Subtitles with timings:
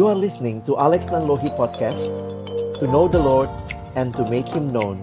[0.00, 2.08] You are listening to Alex Nanlohi Podcast
[2.80, 3.52] To know the Lord
[4.00, 4.96] and to make Him known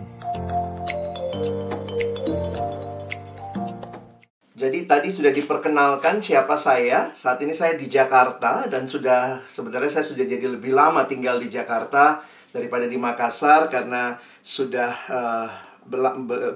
[4.57, 7.13] Jadi tadi sudah diperkenalkan siapa saya.
[7.13, 11.53] Saat ini saya di Jakarta dan sudah sebenarnya saya sudah jadi lebih lama tinggal di
[11.53, 15.47] Jakarta daripada di Makassar karena sudah uh,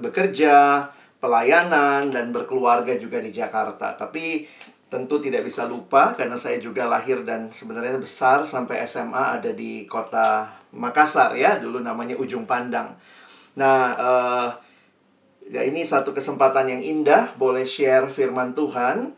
[0.02, 0.90] bekerja,
[1.22, 3.94] pelayanan dan berkeluarga juga di Jakarta.
[3.94, 4.50] Tapi
[4.92, 9.88] tentu tidak bisa lupa karena saya juga lahir dan sebenarnya besar sampai SMA ada di
[9.88, 12.92] kota Makassar ya, dulu namanya Ujung Pandang.
[13.56, 14.48] Nah, uh,
[15.50, 19.12] Ya ini satu kesempatan yang indah boleh share firman Tuhan.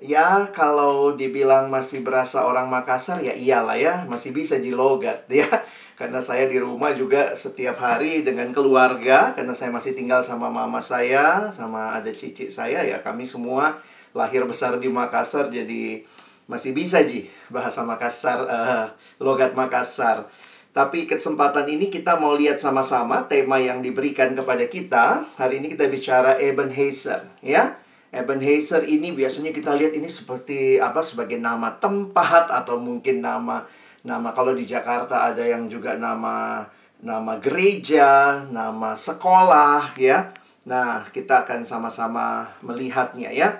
[0.00, 5.48] Ya kalau dibilang masih berasa orang Makassar ya iyalah ya masih bisa dilogat ya.
[5.96, 10.80] Karena saya di rumah juga setiap hari dengan keluarga karena saya masih tinggal sama mama
[10.80, 13.76] saya sama ada cici saya ya kami semua
[14.16, 16.02] lahir besar di Makassar jadi
[16.50, 18.86] masih bisa ji bahasa Makassar uh,
[19.22, 20.26] logat Makassar.
[20.70, 25.26] Tapi kesempatan ini kita mau lihat sama-sama tema yang diberikan kepada kita.
[25.34, 27.74] Hari ini kita bicara Ebenezer, ya.
[28.14, 33.66] Ebenezer ini biasanya kita lihat ini seperti apa sebagai nama tempat atau mungkin nama
[34.06, 36.66] nama kalau di Jakarta ada yang juga nama
[37.02, 40.30] nama gereja, nama sekolah, ya.
[40.70, 43.58] Nah, kita akan sama-sama melihatnya ya.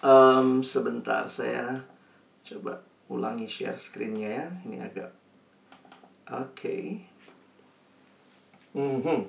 [0.00, 1.84] Um, sebentar saya
[2.40, 2.80] coba
[3.12, 4.48] ulangi share screen-nya ya.
[4.64, 5.10] Ini agak
[6.30, 6.54] Oke.
[6.56, 6.84] Okay.
[8.72, 9.20] Mm -hmm.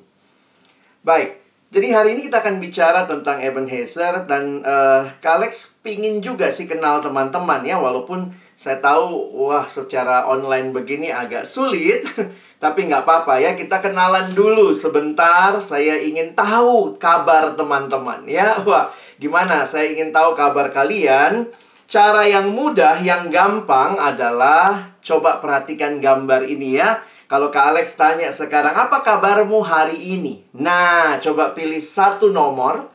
[1.01, 1.41] Baik.
[1.71, 6.99] Jadi hari ini kita akan bicara tentang Ebenezer dan uh, Kalex pingin juga sih kenal
[6.99, 8.27] teman-teman ya walaupun
[8.59, 12.05] saya tahu wah secara online begini agak sulit
[12.63, 18.91] tapi nggak apa-apa ya kita kenalan dulu sebentar saya ingin tahu kabar teman-teman ya wah
[19.21, 21.45] gimana saya ingin tahu kabar kalian
[21.91, 27.03] Cara yang mudah, yang gampang adalah coba perhatikan gambar ini ya.
[27.27, 30.39] Kalau Kak Alex tanya sekarang, apa kabarmu hari ini?
[30.55, 32.87] Nah, coba pilih satu nomor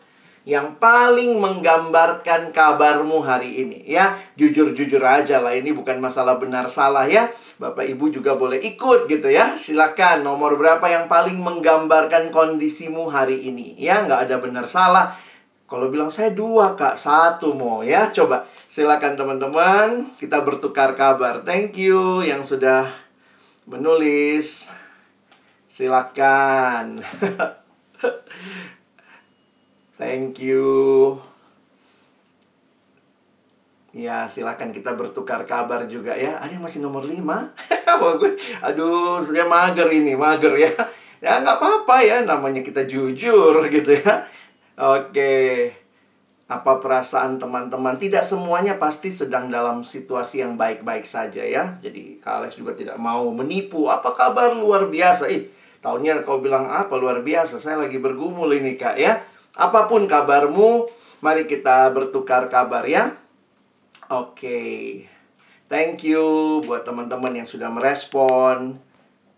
[0.48, 4.16] yang paling menggambarkan kabarmu hari ini ya.
[4.40, 7.28] Jujur-jujur aja lah, ini bukan masalah benar salah ya.
[7.60, 9.52] Bapak Ibu juga boleh ikut gitu ya.
[9.60, 14.08] Silakan nomor berapa yang paling menggambarkan kondisimu hari ini ya.
[14.08, 15.25] Nggak ada benar salah.
[15.66, 18.10] Kalau bilang saya dua kak, satu mau ya.
[18.14, 18.46] Coba
[18.76, 21.40] Silakan teman-teman, kita bertukar kabar.
[21.48, 22.84] Thank you yang sudah
[23.64, 24.68] menulis.
[25.72, 27.00] Silakan.
[29.96, 31.16] Thank you.
[33.96, 36.36] Ya, silakan kita bertukar kabar juga ya.
[36.36, 37.16] Ada yang masih nomor 5?
[38.68, 40.72] Aduh, saya mager ini, mager ya.
[41.24, 44.20] Ya, nggak apa-apa ya, namanya kita jujur gitu ya.
[44.76, 45.72] Oke
[46.46, 47.98] apa perasaan teman-teman.
[47.98, 51.74] Tidak semuanya pasti sedang dalam situasi yang baik-baik saja ya.
[51.82, 53.90] Jadi Kak Alex juga tidak mau menipu.
[53.90, 55.26] Apa kabar luar biasa?
[55.26, 55.50] Ih,
[55.82, 57.58] tahunnya kau bilang apa luar biasa?
[57.58, 59.26] Saya lagi bergumul ini Kak ya.
[59.58, 60.86] Apa pun kabarmu,
[61.18, 63.10] mari kita bertukar kabar ya.
[64.06, 65.02] Oke.
[65.66, 68.78] Thank you buat teman-teman yang sudah merespon.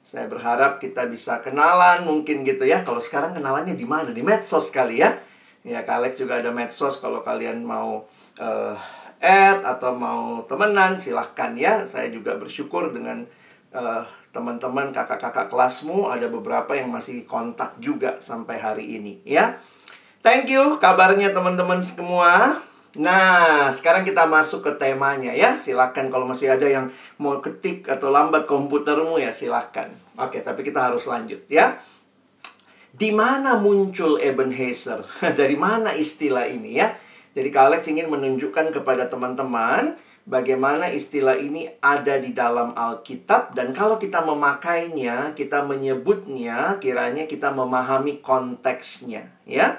[0.05, 2.85] Saya berharap kita bisa kenalan mungkin gitu ya.
[2.85, 4.13] Kalau sekarang kenalannya di mana?
[4.13, 5.28] Di medsos kali ya.
[5.67, 8.07] Ya, Kak Alex juga ada medsos kalau kalian mau
[8.39, 8.75] uh,
[9.19, 11.83] add atau mau temenan silahkan ya.
[11.85, 13.27] Saya juga bersyukur dengan
[13.75, 19.59] uh, teman-teman kakak-kakak kelasmu ada beberapa yang masih kontak juga sampai hari ini ya.
[20.23, 22.63] Thank you kabarnya teman-teman semua.
[22.99, 25.55] Nah, sekarang kita masuk ke temanya ya.
[25.55, 26.91] Silahkan kalau masih ada yang
[27.21, 29.93] mau ketik atau lambat komputermu ya silahkan.
[30.19, 31.79] Oke, tapi kita harus lanjut ya.
[32.99, 35.07] Di mana muncul Ebenezer?
[35.39, 36.99] Dari mana istilah ini ya?
[37.31, 39.95] Jadi Kak Alex ingin menunjukkan kepada teman-teman
[40.27, 47.55] bagaimana istilah ini ada di dalam Alkitab dan kalau kita memakainya, kita menyebutnya, kiranya kita
[47.55, 49.79] memahami konteksnya, ya.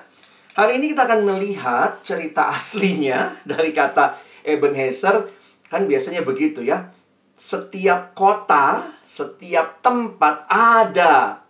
[0.55, 4.15] Hari ini kita akan melihat cerita aslinya dari kata
[4.47, 5.27] Ebenezer.
[5.67, 6.87] Kan biasanya begitu ya.
[7.35, 11.43] Setiap kota, setiap tempat ada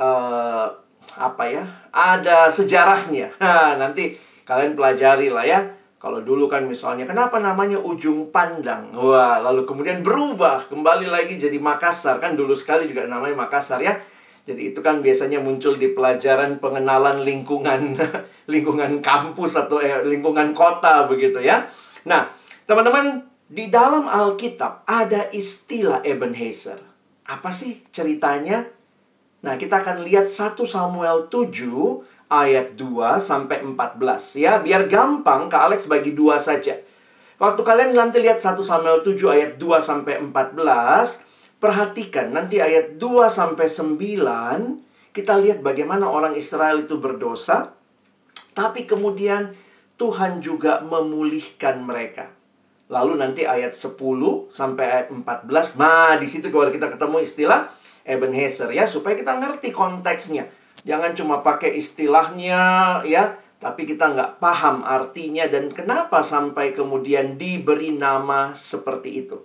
[0.00, 0.79] uh,
[1.18, 3.34] apa ya ada sejarahnya.
[3.40, 4.14] Nah, nanti
[4.46, 5.60] kalian pelajari lah ya.
[6.00, 8.88] Kalau dulu kan misalnya kenapa namanya ujung pandang?
[8.96, 12.16] Wah lalu kemudian berubah kembali lagi jadi Makassar.
[12.24, 14.00] Kan dulu sekali juga namanya Makassar ya.
[14.48, 18.00] Jadi itu kan biasanya muncul di pelajaran pengenalan lingkungan
[18.52, 21.68] lingkungan kampus atau eh, lingkungan kota begitu ya.
[22.08, 22.32] Nah
[22.64, 26.80] teman-teman di dalam Alkitab ada istilah Ebenezer.
[27.28, 28.79] Apa sih ceritanya
[29.40, 34.60] Nah, kita akan lihat 1 Samuel 7 ayat 2 sampai 14 ya.
[34.60, 36.76] Biar gampang Kak Alex bagi dua saja.
[37.40, 41.24] Waktu kalian nanti lihat 1 Samuel 7 ayat 2 sampai 14,
[41.56, 47.72] perhatikan nanti ayat 2 sampai 9, kita lihat bagaimana orang Israel itu berdosa,
[48.52, 49.56] tapi kemudian
[49.96, 52.28] Tuhan juga memulihkan mereka.
[52.92, 53.96] Lalu nanti ayat 10
[54.52, 59.70] sampai ayat 14, nah di situ kalau kita ketemu istilah Ebenezer ya supaya kita ngerti
[59.70, 60.48] konteksnya.
[60.82, 62.60] Jangan cuma pakai istilahnya
[63.04, 69.36] ya, tapi kita nggak paham artinya dan kenapa sampai kemudian diberi nama seperti itu.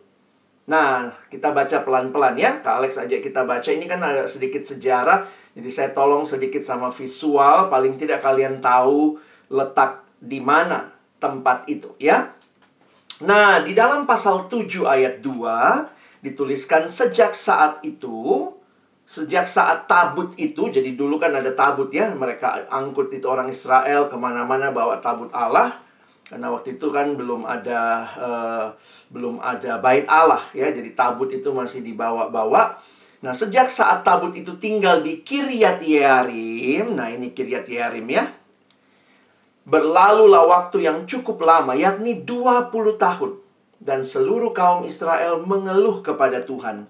[0.66, 2.58] Nah, kita baca pelan-pelan ya.
[2.64, 3.70] Kak Alex aja kita baca.
[3.70, 5.30] Ini kan ada sedikit sejarah.
[5.54, 7.70] Jadi saya tolong sedikit sama visual.
[7.70, 9.22] Paling tidak kalian tahu
[9.54, 10.90] letak di mana
[11.22, 12.34] tempat itu ya.
[13.24, 15.95] Nah, di dalam pasal 7 ayat 2
[16.26, 18.50] dituliskan sejak saat itu
[19.06, 24.10] Sejak saat tabut itu, jadi dulu kan ada tabut ya, mereka angkut itu orang Israel
[24.10, 25.78] ke mana-mana bawa tabut Allah,
[26.26, 27.82] karena waktu itu kan belum ada
[28.18, 28.68] uh,
[29.14, 32.82] belum ada bait Allah ya, jadi tabut itu masih dibawa-bawa.
[33.22, 38.26] Nah sejak saat tabut itu tinggal di Kiryat Yearim, nah ini Kiryat Yearim ya,
[39.70, 43.45] berlalulah waktu yang cukup lama, yakni 20 tahun.
[43.86, 46.90] Dan seluruh kaum Israel mengeluh kepada Tuhan.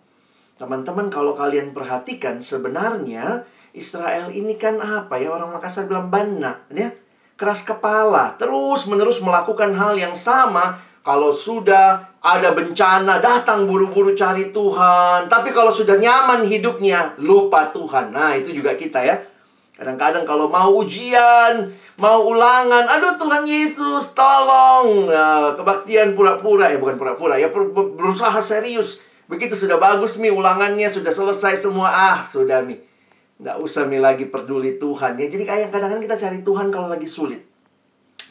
[0.55, 3.43] Teman-teman kalau kalian perhatikan sebenarnya
[3.75, 5.35] Israel ini kan apa ya?
[5.35, 6.95] Orang Makassar bilang bana ya?
[7.35, 8.39] Keras kepala.
[8.39, 10.79] Terus menerus melakukan hal yang sama.
[11.03, 15.27] Kalau sudah ada bencana datang buru-buru cari Tuhan.
[15.27, 18.15] Tapi kalau sudah nyaman hidupnya lupa Tuhan.
[18.15, 19.34] Nah itu juga kita ya
[19.75, 21.67] kadang-kadang kalau mau ujian
[21.99, 25.11] mau ulangan aduh Tuhan Yesus tolong.
[25.11, 26.71] Ya, kebaktian pura-pura.
[26.71, 29.03] Ya bukan pura-pura ya berusaha serius.
[29.27, 31.91] Begitu sudah bagus Mi ulangannya sudah selesai semua.
[31.91, 32.79] Ah sudah Mi.
[33.35, 35.27] Nggak usah Mi lagi peduli Tuhan ya.
[35.27, 37.43] Jadi kayak kadang-kadang kita cari Tuhan kalau lagi sulit.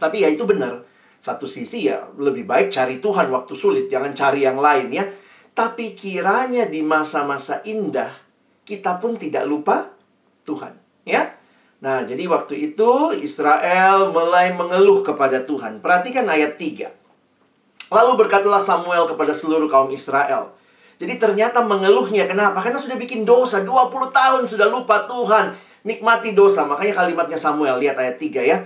[0.01, 0.81] Tapi ya itu benar.
[1.21, 5.05] Satu sisi ya lebih baik cari Tuhan waktu sulit jangan cari yang lain ya.
[5.55, 8.11] Tapi kiranya di masa-masa indah
[8.65, 9.93] kita pun tidak lupa
[10.45, 11.33] Tuhan ya
[11.85, 15.85] Nah, jadi waktu itu Israel mulai mengeluh kepada Tuhan.
[15.85, 16.89] Perhatikan ayat 3.
[17.93, 20.57] Lalu berkatalah Samuel kepada seluruh kaum Israel,
[20.95, 22.63] jadi ternyata mengeluhnya kenapa?
[22.63, 25.55] Karena sudah bikin dosa 20 tahun sudah lupa Tuhan.
[25.85, 26.65] Nikmati dosa.
[26.65, 28.59] Makanya kalimatnya Samuel lihat ayat 3 ya.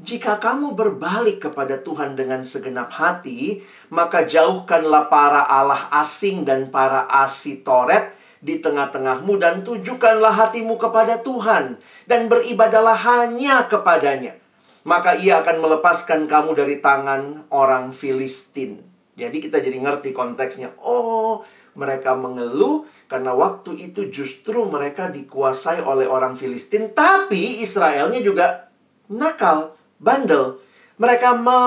[0.00, 3.60] Jika kamu berbalik kepada Tuhan dengan segenap hati,
[3.92, 11.78] maka jauhkanlah para Allah asing dan para asitoret di tengah-tengahmu dan tujukanlah hatimu kepada Tuhan
[12.10, 14.34] dan beribadalah hanya kepadanya.
[14.82, 18.82] Maka ia akan melepaskan kamu dari tangan orang Filistin.
[19.14, 20.74] Jadi kita jadi ngerti konteksnya.
[20.82, 21.46] Oh,
[21.78, 28.74] mereka mengeluh karena waktu itu justru mereka dikuasai oleh orang Filistin, tapi Israelnya juga
[29.06, 30.58] nakal, bandel.
[30.98, 31.60] Mereka me,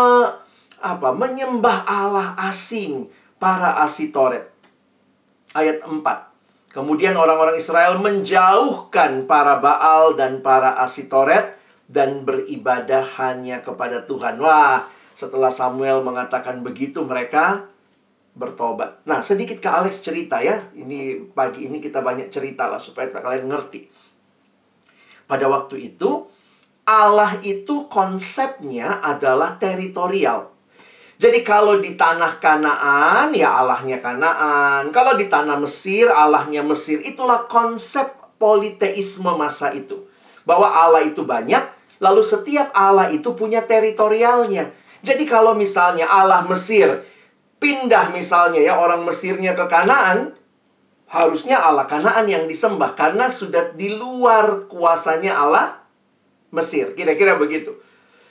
[0.83, 3.07] apa, menyembah Allah asing,
[3.39, 4.51] para Asitoret.
[5.55, 6.34] Ayat 4.
[6.75, 11.55] Kemudian orang-orang Israel menjauhkan para Baal dan para Asitoret
[11.87, 14.35] dan beribadah hanya kepada Tuhan.
[14.43, 17.71] Wah, setelah Samuel mengatakan begitu mereka
[18.35, 18.99] bertobat.
[19.07, 20.67] Nah, sedikit ke Alex cerita ya.
[20.75, 23.87] Ini pagi ini kita banyak cerita lah supaya kalian ngerti.
[25.31, 26.27] Pada waktu itu,
[26.83, 30.51] Allah itu konsepnya adalah teritorial.
[31.15, 34.91] Jadi kalau di tanah Kanaan, ya Allahnya Kanaan.
[34.91, 36.99] Kalau di tanah Mesir, Allahnya Mesir.
[36.99, 40.11] Itulah konsep politeisme masa itu.
[40.43, 41.63] Bahwa Allah itu banyak,
[42.03, 44.69] lalu setiap Allah itu punya teritorialnya.
[45.05, 47.05] Jadi kalau misalnya Allah Mesir
[47.61, 50.35] pindah misalnya ya orang Mesirnya ke Kanaan,
[51.09, 55.79] harusnya Allah Kanaan yang disembah karena sudah di luar kuasanya Allah
[56.51, 56.93] Mesir.
[56.93, 57.73] Kira-kira begitu.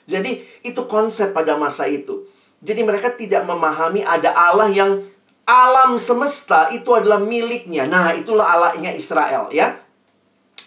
[0.05, 2.29] Jadi itu konsep pada masa itu.
[2.65, 5.05] Jadi mereka tidak memahami ada Allah yang
[5.45, 7.85] alam semesta itu adalah miliknya.
[7.85, 9.77] Nah, itulah Allahnya Israel ya.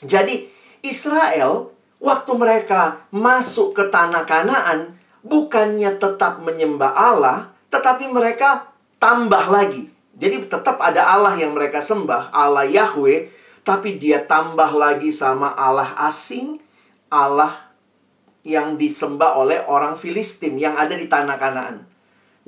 [0.06, 0.46] Jadi
[0.86, 4.94] Israel waktu mereka masuk ke tanah Kanaan
[5.26, 8.70] bukannya tetap menyembah Allah, tetapi mereka
[9.02, 9.90] tambah lagi.
[10.18, 13.30] Jadi tetap ada Allah yang mereka sembah, Allah Yahweh,
[13.62, 16.58] tapi dia tambah lagi sama Allah asing,
[17.10, 17.67] Allah
[18.48, 21.84] yang disembah oleh orang Filistin yang ada di tanah Kanaan.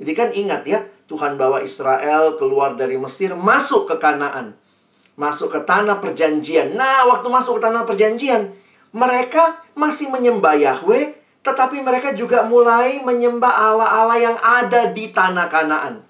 [0.00, 4.56] Jadi kan ingat ya, Tuhan bawa Israel keluar dari Mesir, masuk ke Kanaan.
[5.20, 6.72] Masuk ke tanah perjanjian.
[6.72, 8.48] Nah, waktu masuk ke tanah perjanjian,
[8.96, 16.00] mereka masih menyembah Yahweh, tetapi mereka juga mulai menyembah Allah-Allah yang ada di tanah Kanaan.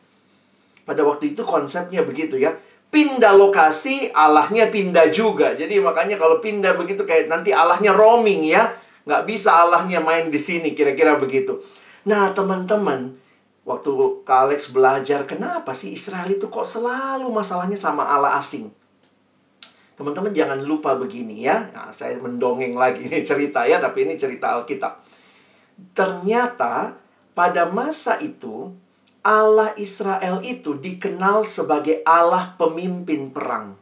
[0.87, 2.55] Pada waktu itu konsepnya begitu ya.
[2.91, 5.55] Pindah lokasi, Allahnya pindah juga.
[5.59, 8.80] Jadi makanya kalau pindah begitu kayak nanti Allahnya roaming ya.
[9.11, 11.59] Nggak bisa Allahnya main di sini, kira-kira begitu.
[12.07, 13.19] Nah teman-teman,
[13.67, 13.91] waktu
[14.23, 18.71] Kak belajar kenapa sih Israel itu kok selalu masalahnya sama Allah asing.
[19.99, 21.69] Teman-teman jangan lupa begini ya.
[21.75, 24.97] Nah, saya mendongeng lagi ini cerita ya, tapi ini cerita Alkitab.
[25.93, 26.97] Ternyata
[27.37, 28.73] pada masa itu
[29.21, 33.77] Allah Israel itu dikenal sebagai Allah pemimpin perang.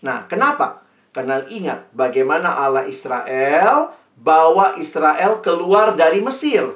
[0.00, 0.86] Nah, kenapa?
[1.12, 6.72] Karena ingat bagaimana Allah Israel bawa Israel keluar dari Mesir.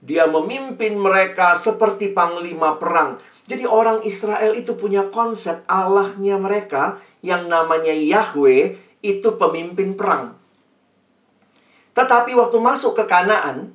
[0.00, 3.20] Dia memimpin mereka seperti panglima perang.
[3.48, 10.36] Jadi orang Israel itu punya konsep Allahnya mereka yang namanya Yahweh itu pemimpin perang.
[11.96, 13.74] Tetapi waktu masuk ke Kanaan,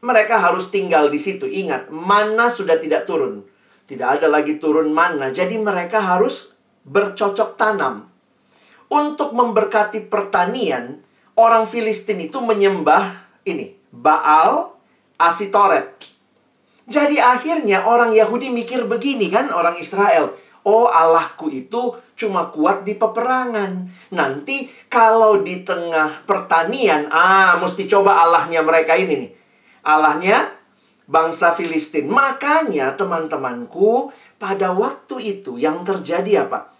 [0.00, 1.44] mereka harus tinggal di situ.
[1.44, 3.44] Ingat, mana sudah tidak turun.
[3.84, 5.28] Tidak ada lagi turun mana.
[5.28, 6.56] Jadi mereka harus
[6.88, 8.08] bercocok tanam
[8.88, 11.00] untuk memberkati pertanian,
[11.36, 13.12] orang Filistin itu menyembah
[13.46, 14.72] ini, Baal
[15.16, 15.94] Asitoret.
[16.88, 20.34] Jadi akhirnya orang Yahudi mikir begini kan, orang Israel.
[20.62, 23.86] Oh Allahku itu cuma kuat di peperangan.
[24.14, 29.30] Nanti kalau di tengah pertanian, ah mesti coba Allahnya mereka ini nih.
[29.82, 30.62] Allahnya
[31.06, 32.08] bangsa Filistin.
[32.08, 36.71] Makanya teman-temanku pada waktu itu yang terjadi apa?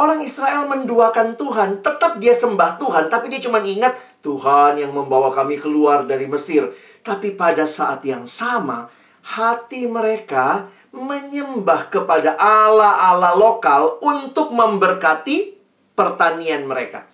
[0.00, 5.28] Orang Israel menduakan Tuhan, tetap dia sembah Tuhan, tapi dia cuma ingat Tuhan yang membawa
[5.28, 6.72] kami keluar dari Mesir.
[7.04, 8.88] Tapi pada saat yang sama,
[9.20, 15.60] hati mereka menyembah kepada Allah-Allah lokal untuk memberkati
[15.92, 17.04] pertanian mereka.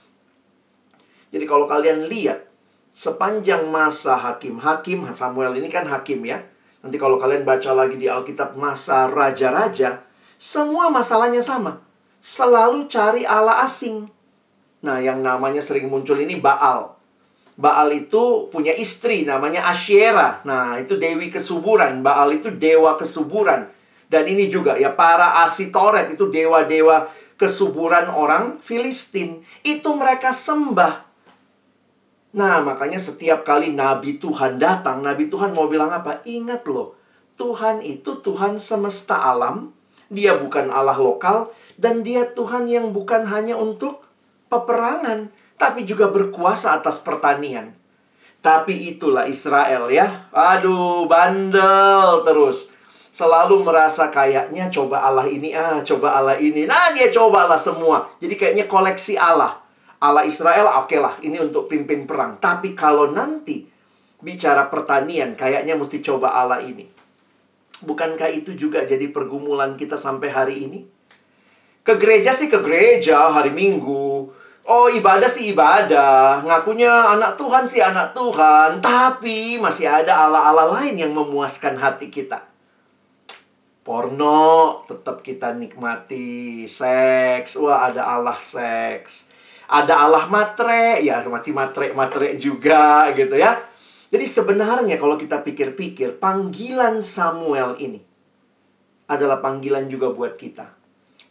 [1.35, 2.47] Jadi kalau kalian lihat
[2.95, 6.39] sepanjang masa hakim, hakim Samuel ini kan hakim ya.
[6.87, 10.07] Nanti kalau kalian baca lagi di Alkitab masa raja-raja,
[10.39, 11.86] semua masalahnya sama
[12.27, 14.11] selalu cari Allah asing.
[14.83, 16.99] Nah, yang namanya sering muncul ini Baal.
[17.55, 20.43] Baal itu punya istri namanya Asyera.
[20.43, 22.03] Nah, itu dewi kesuburan.
[22.03, 23.71] Baal itu dewa kesuburan.
[24.11, 27.07] Dan ini juga ya para Asitoret itu dewa-dewa
[27.39, 29.47] kesuburan orang Filistin.
[29.63, 31.07] Itu mereka sembah.
[32.37, 36.21] Nah, makanya setiap kali Nabi Tuhan datang, Nabi Tuhan mau bilang apa?
[36.29, 36.93] Ingat loh,
[37.41, 39.73] Tuhan itu Tuhan semesta alam.
[40.13, 44.05] Dia bukan Allah lokal, dan dia Tuhan yang bukan hanya untuk
[44.49, 45.29] peperangan,
[45.61, 47.77] tapi juga berkuasa atas pertanian.
[48.41, 50.29] Tapi itulah Israel ya.
[50.33, 52.73] Aduh, bandel terus.
[53.13, 56.69] Selalu merasa kayaknya coba Allah ini, ah coba Allah ini.
[56.69, 58.13] Nah, dia coba Allah semua.
[58.21, 59.65] Jadi kayaknya koleksi Allah.
[59.97, 62.37] Allah Israel, oke okay lah, ini untuk pimpin perang.
[62.37, 63.65] Tapi kalau nanti
[64.21, 66.85] bicara pertanian, kayaknya mesti coba Allah ini.
[67.81, 70.96] Bukankah itu juga jadi pergumulan kita sampai hari ini?
[71.87, 74.27] Ke gereja sih ke gereja hari Minggu.
[74.67, 76.43] Oh, ibadah sih ibadah.
[76.43, 78.83] Ngakunya anak Tuhan sih anak Tuhan.
[78.83, 82.43] Tapi masih ada ala-ala lain yang memuaskan hati kita.
[83.87, 86.67] Porno tetap kita nikmati.
[86.67, 89.31] Seks, wah ada Allah seks.
[89.71, 93.63] Ada Allah matre, ya masih matre-matre juga gitu ya.
[94.11, 98.03] Jadi sebenarnya kalau kita pikir-pikir, panggilan Samuel ini
[99.07, 100.76] adalah panggilan juga buat kita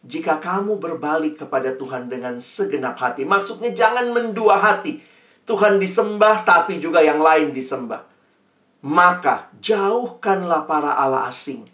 [0.06, 3.26] jika kamu berbalik kepada Tuhan dengan segenap hati.
[3.26, 5.02] Maksudnya jangan mendua hati.
[5.46, 8.06] Tuhan disembah tapi juga yang lain disembah.
[8.86, 11.66] Maka jauhkanlah para Allah asing.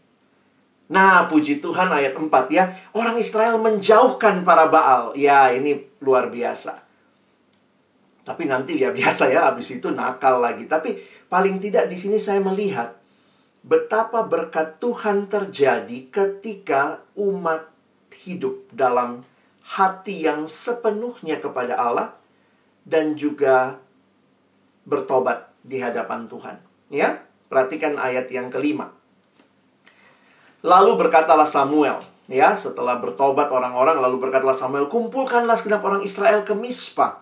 [0.92, 2.72] Nah, puji Tuhan ayat 4 ya.
[2.92, 5.16] Orang Israel menjauhkan para Baal.
[5.16, 6.84] Ya, ini luar biasa.
[8.28, 10.68] Tapi nanti ya biasa ya, habis itu nakal lagi.
[10.68, 11.00] Tapi
[11.32, 12.96] paling tidak di sini saya melihat
[13.64, 17.71] betapa berkat Tuhan terjadi ketika umat
[18.26, 19.26] hidup dalam
[19.78, 22.18] hati yang sepenuhnya kepada Allah
[22.86, 23.78] dan juga
[24.86, 26.58] bertobat di hadapan Tuhan.
[26.92, 28.92] Ya, perhatikan ayat yang kelima.
[30.62, 36.54] Lalu berkatalah Samuel, ya, setelah bertobat orang-orang lalu berkatalah Samuel, kumpulkanlah segenap orang Israel ke
[36.54, 37.22] Mispa.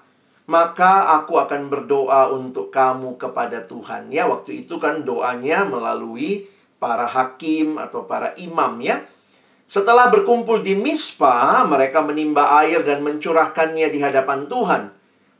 [0.49, 4.09] Maka aku akan berdoa untuk kamu kepada Tuhan.
[4.09, 6.49] Ya, waktu itu kan doanya melalui
[6.81, 9.05] para hakim atau para imam ya.
[9.69, 14.89] Setelah berkumpul di Mispa, mereka menimba air dan mencurahkannya di hadapan Tuhan.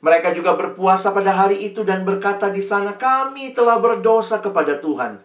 [0.05, 5.17] Mereka juga berpuasa pada hari itu dan berkata di sana, "Kami telah berdosa kepada Tuhan."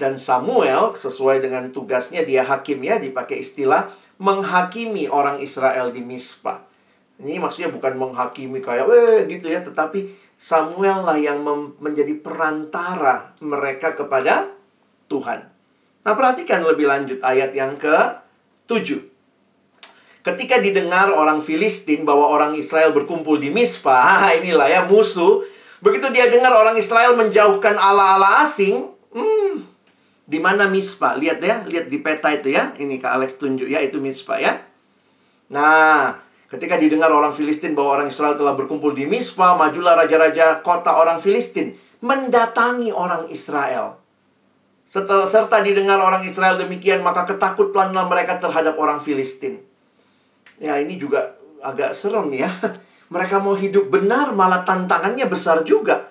[0.00, 6.64] Dan Samuel, sesuai dengan tugasnya, dia hakim ya, dipakai istilah menghakimi orang Israel di Mispa.
[7.20, 11.44] Ini maksudnya bukan menghakimi kayak, "Weh," gitu ya, tetapi Samuel lah yang
[11.76, 14.48] menjadi perantara mereka kepada
[15.12, 15.44] Tuhan.
[16.08, 18.25] Nah, perhatikan lebih lanjut ayat yang ke
[18.68, 20.22] 7.
[20.26, 25.46] Ketika didengar orang Filistin bahwa orang Israel berkumpul di Mispa, ah, inilah ya musuh.
[25.78, 29.54] Begitu dia dengar orang Israel menjauhkan Allah-Allah asing, hmm,
[30.26, 31.14] di mana Mispa?
[31.14, 32.74] Lihat ya, lihat di peta itu ya.
[32.74, 34.58] Ini Kak Alex tunjuk ya, itu Mispa ya.
[35.46, 36.18] Nah,
[36.50, 41.22] ketika didengar orang Filistin bahwa orang Israel telah berkumpul di Mispa, majulah raja-raja kota orang
[41.22, 44.05] Filistin mendatangi orang Israel.
[44.86, 49.58] Setelah, serta didengar orang Israel demikian, maka ketakutanlah mereka terhadap orang Filistin.
[50.62, 52.48] Ya, ini juga agak serem ya.
[53.14, 56.10] Mereka mau hidup benar, malah tantangannya besar juga.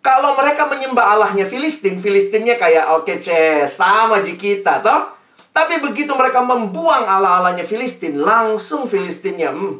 [0.00, 5.12] Kalau mereka menyembah Allahnya Filistin, Filistinnya kayak oke okay, sama ji kita, toh?
[5.52, 9.76] Tapi begitu mereka membuang Allah-Allahnya Filistin, langsung Filistinnya, hmm,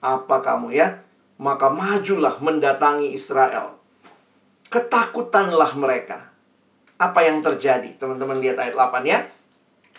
[0.00, 1.04] apa kamu ya?
[1.36, 3.76] Maka majulah mendatangi Israel.
[4.72, 6.32] Ketakutanlah mereka.
[6.96, 7.92] Apa yang terjadi?
[8.00, 9.24] Teman-teman lihat ayat 8 ya.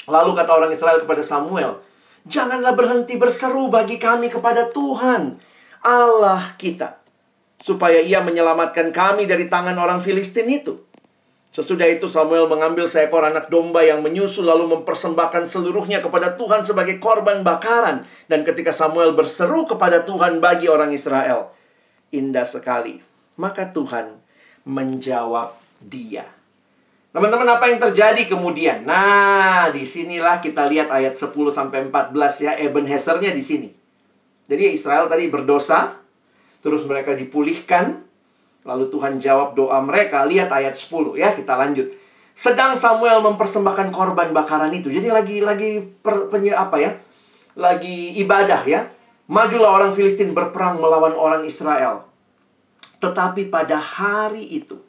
[0.07, 1.83] Lalu kata orang Israel kepada Samuel,
[2.27, 5.39] Janganlah berhenti berseru bagi kami kepada Tuhan,
[5.79, 6.99] Allah kita,
[7.55, 10.75] supaya ia menyelamatkan kami dari tangan orang Filistin itu.
[11.47, 16.99] Sesudah itu Samuel mengambil seekor anak domba yang menyusul lalu mempersembahkan seluruhnya kepada Tuhan sebagai
[16.99, 18.03] korban bakaran.
[18.27, 21.55] Dan ketika Samuel berseru kepada Tuhan bagi orang Israel,
[22.11, 22.99] indah sekali.
[23.39, 24.19] Maka Tuhan
[24.67, 26.36] menjawab dia.
[27.07, 28.83] Teman-teman apa yang terjadi kemudian?
[28.83, 33.69] Nah, di sinilah kita lihat ayat 10 sampai 14 ya, Ebenhezernya di sini.
[34.47, 35.95] Jadi Israel tadi berdosa,
[36.59, 38.03] terus mereka dipulihkan,
[38.67, 40.27] lalu Tuhan jawab doa mereka.
[40.27, 41.87] Lihat ayat 10 ya, kita lanjut.
[42.37, 44.91] Sedang Samuel mempersembahkan korban bakaran itu.
[44.91, 46.91] Jadi lagi lagi per, penye, apa ya?
[47.55, 48.93] Lagi ibadah ya.
[49.31, 52.07] Majulah orang Filistin berperang melawan orang Israel.
[52.99, 54.86] Tetapi pada hari itu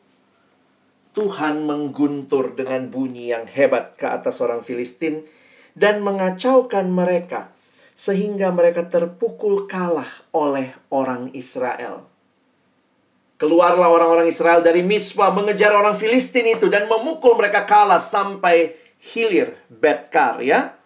[1.19, 5.27] Tuhan mengguntur dengan bunyi yang hebat ke atas orang Filistin
[5.75, 7.51] dan mengacaukan mereka
[7.99, 12.07] sehingga mereka terpukul kalah oleh orang Israel.
[13.35, 19.59] Keluarlah orang-orang Israel dari Mispa mengejar orang Filistin itu dan memukul mereka kalah sampai hilir
[19.67, 20.79] Betkar ya.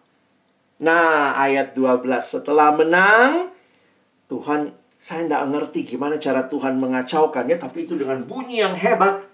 [0.80, 3.52] Nah, ayat 12 setelah menang
[4.32, 9.31] Tuhan saya tidak ngerti gimana cara Tuhan mengacaukannya tapi itu dengan bunyi yang hebat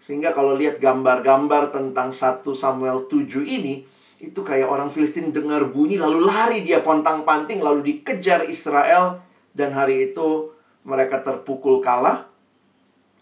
[0.00, 3.84] sehingga kalau lihat gambar-gambar tentang 1 Samuel 7 ini,
[4.16, 9.20] itu kayak orang Filistin dengar bunyi lalu lari dia pontang-panting lalu dikejar Israel
[9.52, 10.56] dan hari itu
[10.88, 12.24] mereka terpukul kalah.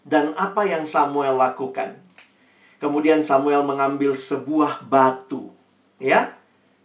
[0.07, 1.99] Dan apa yang Samuel lakukan?
[2.79, 5.51] Kemudian Samuel mengambil sebuah batu,
[5.99, 6.31] ya.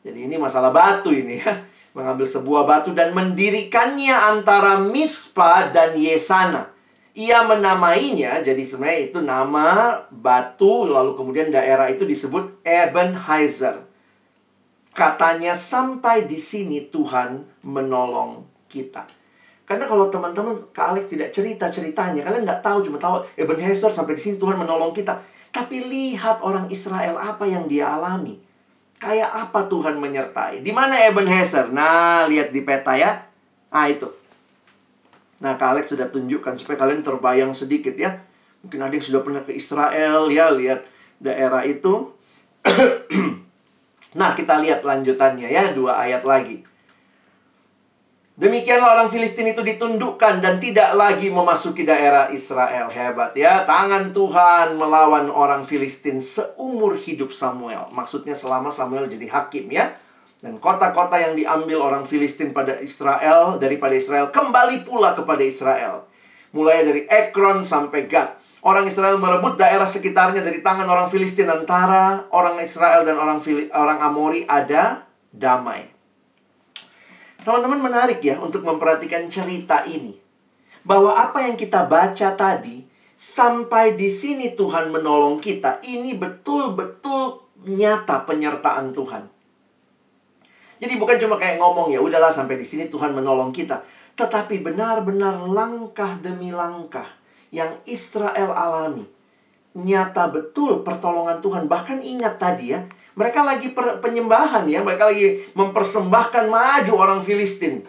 [0.02, 1.62] Jadi ini masalah batu ini ya.
[1.94, 6.74] Mengambil sebuah batu dan mendirikannya antara Mispa dan Yesana
[7.14, 13.87] ia menamainya, jadi sebenarnya itu nama batu, lalu kemudian daerah itu disebut Ebenheiser.
[14.90, 19.07] Katanya sampai di sini Tuhan menolong kita.
[19.64, 24.22] Karena kalau teman-teman Kak Alex tidak cerita-ceritanya, kalian nggak tahu, cuma tahu Ebenezer sampai di
[24.22, 25.22] sini Tuhan menolong kita.
[25.55, 28.42] Tapi lihat orang Israel apa yang dia alami.
[28.98, 30.66] Kayak apa Tuhan menyertai.
[30.66, 31.70] Di mana Ebenezer?
[31.70, 33.22] Nah, lihat di peta ya.
[33.70, 34.11] Ah, itu.
[35.44, 38.24] Nah, Kak Alex sudah tunjukkan supaya kalian terbayang sedikit ya.
[38.64, 40.88] Mungkin ada yang sudah pernah ke Israel ya, lihat
[41.20, 42.16] daerah itu.
[44.18, 46.64] nah, kita lihat lanjutannya ya, dua ayat lagi.
[48.35, 52.90] Demikianlah orang Filistin itu ditundukkan dan tidak lagi memasuki daerah Israel.
[52.90, 53.62] Hebat ya.
[53.62, 57.87] Tangan Tuhan melawan orang Filistin seumur hidup Samuel.
[57.94, 59.94] Maksudnya selama Samuel jadi hakim ya.
[60.42, 66.07] Dan kota-kota yang diambil orang Filistin pada Israel, daripada Israel, kembali pula kepada Israel.
[66.55, 68.38] Mulai dari Ekron sampai Gad.
[68.64, 71.53] Orang Israel merebut daerah sekitarnya dari tangan orang Filistin.
[71.53, 75.85] Antara orang Israel dan orang, Fili orang Amori ada damai.
[77.44, 80.16] Teman-teman menarik ya untuk memperhatikan cerita ini.
[80.81, 85.85] Bahwa apa yang kita baca tadi, sampai di sini Tuhan menolong kita.
[85.85, 89.34] Ini betul-betul nyata penyertaan Tuhan.
[90.85, 93.81] Jadi bukan cuma kayak ngomong ya udahlah sampai di sini Tuhan menolong kita,
[94.20, 97.09] tetapi benar-benar langkah demi langkah
[97.49, 99.09] yang Israel alami.
[99.81, 101.73] Nyata betul pertolongan Tuhan.
[101.73, 102.85] Bahkan ingat tadi ya,
[103.16, 107.81] mereka lagi per, penyembahan ya, mereka lagi mempersembahkan maju orang Filistin.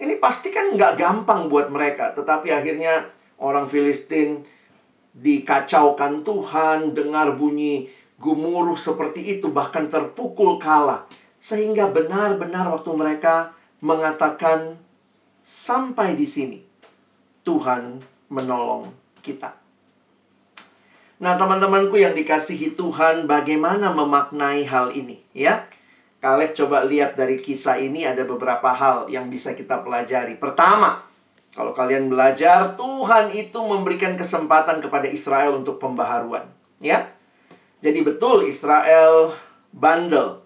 [0.00, 3.04] Ini pasti kan nggak gampang buat mereka, tetapi akhirnya
[3.36, 4.48] orang Filistin
[5.12, 7.84] dikacaukan Tuhan, dengar bunyi
[8.16, 11.04] gumuruh seperti itu, bahkan terpukul kalah.
[11.40, 14.76] Sehingga benar-benar waktu mereka mengatakan
[15.40, 16.60] sampai di sini
[17.42, 18.92] Tuhan menolong
[19.24, 19.56] kita.
[21.20, 25.68] Nah, teman-temanku yang dikasihi Tuhan, bagaimana memaknai hal ini, ya?
[26.20, 30.40] Kalian coba lihat dari kisah ini ada beberapa hal yang bisa kita pelajari.
[30.40, 31.04] Pertama,
[31.52, 36.48] kalau kalian belajar, Tuhan itu memberikan kesempatan kepada Israel untuk pembaharuan,
[36.80, 37.12] ya.
[37.84, 39.36] Jadi betul Israel
[39.76, 40.39] bandel.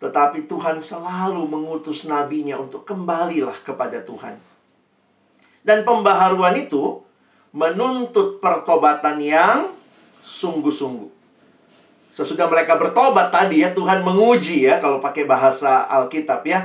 [0.00, 4.40] Tetapi Tuhan selalu mengutus nabinya untuk kembalilah kepada Tuhan.
[5.60, 7.04] Dan pembaharuan itu
[7.52, 9.76] menuntut pertobatan yang
[10.24, 11.20] sungguh-sungguh.
[12.16, 16.64] Sesudah mereka bertobat tadi ya, Tuhan menguji ya, kalau pakai bahasa Alkitab ya.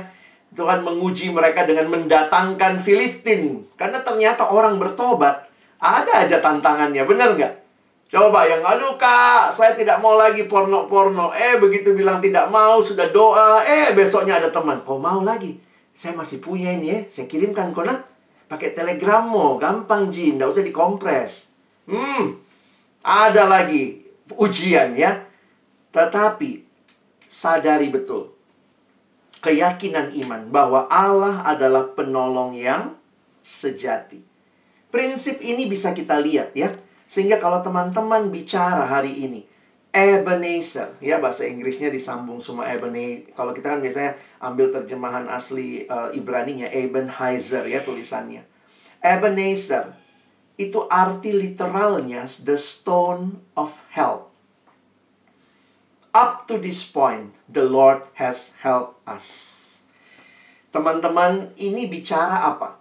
[0.56, 3.68] Tuhan menguji mereka dengan mendatangkan Filistin.
[3.76, 5.44] Karena ternyata orang bertobat,
[5.76, 7.65] ada aja tantangannya, benar nggak?
[8.06, 11.34] Coba yang, aduh kak, saya tidak mau lagi porno-porno.
[11.34, 13.66] Eh, begitu bilang tidak mau, sudah doa.
[13.66, 14.78] Eh, besoknya ada teman.
[14.86, 15.58] Kau mau lagi?
[15.90, 18.06] Saya masih punya ini ya, saya kirimkan kau nak.
[18.46, 21.50] Pakai telegram mau, gampang Jin, tidak usah dikompres.
[21.90, 22.38] Hmm,
[23.02, 24.06] ada lagi
[24.38, 25.26] ujian ya.
[25.90, 26.62] Tetapi,
[27.26, 28.30] sadari betul.
[29.42, 32.94] Keyakinan iman bahwa Allah adalah penolong yang
[33.42, 34.22] sejati.
[34.94, 36.70] Prinsip ini bisa kita lihat ya
[37.06, 39.46] sehingga kalau teman-teman bicara hari ini,
[39.94, 43.32] Ebenezer, ya bahasa Inggrisnya disambung semua Ebenezer.
[43.32, 48.44] Kalau kita kan biasanya ambil terjemahan asli uh, Ibraninya, Ebenezer ya tulisannya.
[49.00, 49.94] Ebenezer
[50.58, 54.34] itu arti literalnya the stone of help.
[56.12, 59.52] Up to this point, the Lord has helped us.
[60.72, 62.80] Teman-teman, ini bicara apa?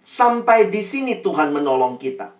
[0.00, 2.35] Sampai di sini Tuhan menolong kita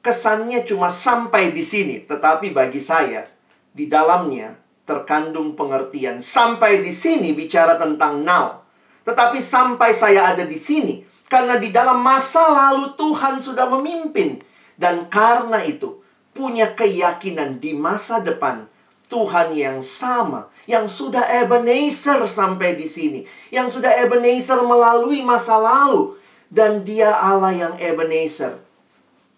[0.00, 3.24] kesannya cuma sampai di sini, tetapi bagi saya
[3.70, 4.56] di dalamnya
[4.88, 6.18] terkandung pengertian.
[6.18, 8.66] Sampai di sini bicara tentang now.
[9.06, 14.42] Tetapi sampai saya ada di sini karena di dalam masa lalu Tuhan sudah memimpin.
[14.80, 16.00] Dan karena itu
[16.32, 18.64] punya keyakinan di masa depan
[19.12, 23.20] Tuhan yang sama yang sudah Ebenezer sampai di sini,
[23.52, 26.16] yang sudah Ebenezer melalui masa lalu
[26.48, 28.69] dan dia Allah yang Ebenezer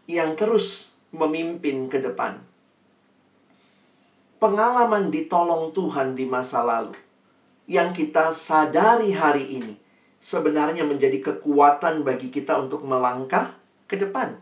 [0.06, 2.40] yang terus memimpin ke depan.
[4.42, 6.98] Pengalaman ditolong Tuhan di masa lalu
[7.70, 9.74] yang kita sadari hari ini
[10.18, 13.54] sebenarnya menjadi kekuatan bagi kita untuk melangkah
[13.86, 14.34] ke depan.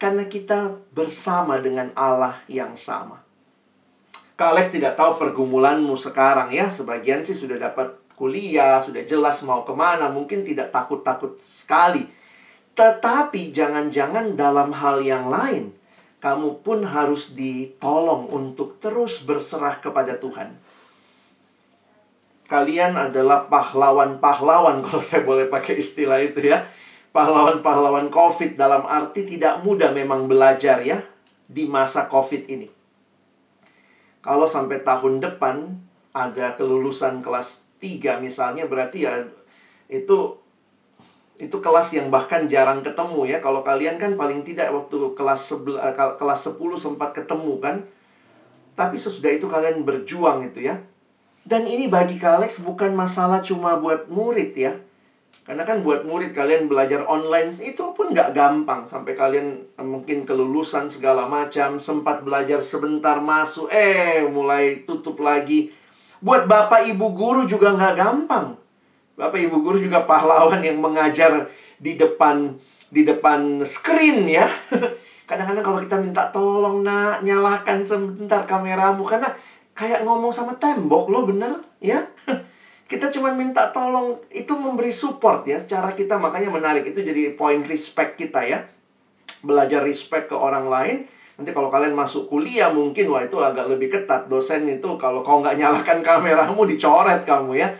[0.00, 3.24] Karena kita bersama dengan Allah yang sama.
[4.34, 6.66] Kales tidak tahu pergumulanmu sekarang ya.
[6.66, 10.10] Sebagian sih sudah dapat kuliah, sudah jelas mau ke mana.
[10.10, 12.04] Mungkin tidak takut-takut sekali
[12.74, 15.70] tetapi jangan-jangan dalam hal yang lain,
[16.18, 20.58] kamu pun harus ditolong untuk terus berserah kepada Tuhan.
[22.50, 26.66] Kalian adalah pahlawan-pahlawan kalau saya boleh pakai istilah itu ya.
[27.14, 30.98] Pahlawan-pahlawan COVID dalam arti tidak mudah memang belajar ya
[31.46, 32.66] di masa COVID ini.
[34.18, 35.78] Kalau sampai tahun depan
[36.10, 39.22] ada kelulusan kelas 3 misalnya berarti ya
[39.86, 40.42] itu
[41.34, 43.38] itu kelas yang bahkan jarang ketemu ya.
[43.42, 47.76] Kalau kalian kan paling tidak waktu kelas sebel, uh, kelas 10 sempat ketemu kan.
[48.78, 50.78] Tapi sesudah itu kalian berjuang itu ya.
[51.44, 54.78] Dan ini bagi Kalex bukan masalah cuma buat murid ya.
[55.44, 58.86] Karena kan buat murid kalian belajar online itu pun nggak gampang.
[58.86, 61.82] Sampai kalian eh, mungkin kelulusan segala macam.
[61.82, 63.68] Sempat belajar sebentar masuk.
[63.74, 65.68] Eh mulai tutup lagi.
[66.24, 68.63] Buat bapak ibu guru juga nggak gampang
[69.14, 71.46] Bapak Ibu guru juga pahlawan yang mengajar
[71.78, 72.50] di depan
[72.90, 74.46] di depan screen ya.
[75.30, 79.30] Kadang-kadang kalau kita minta tolong nak nyalakan sebentar kameramu karena
[79.72, 82.02] kayak ngomong sama tembok lo bener ya.
[82.90, 87.62] kita cuma minta tolong itu memberi support ya cara kita makanya menarik itu jadi poin
[87.62, 88.66] respect kita ya.
[89.46, 90.98] Belajar respect ke orang lain
[91.34, 94.30] Nanti kalau kalian masuk kuliah mungkin wah itu agak lebih ketat.
[94.30, 97.74] Dosen itu kalau kau nggak nyalakan kameramu dicoret kamu ya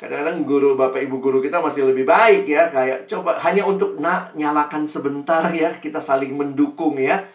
[0.00, 4.32] kadang-kadang guru bapak ibu guru kita masih lebih baik ya kayak coba hanya untuk nak
[4.32, 7.28] nyalakan sebentar ya kita saling mendukung ya.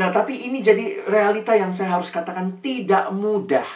[0.00, 3.68] Nah tapi ini jadi realita yang saya harus katakan tidak mudah.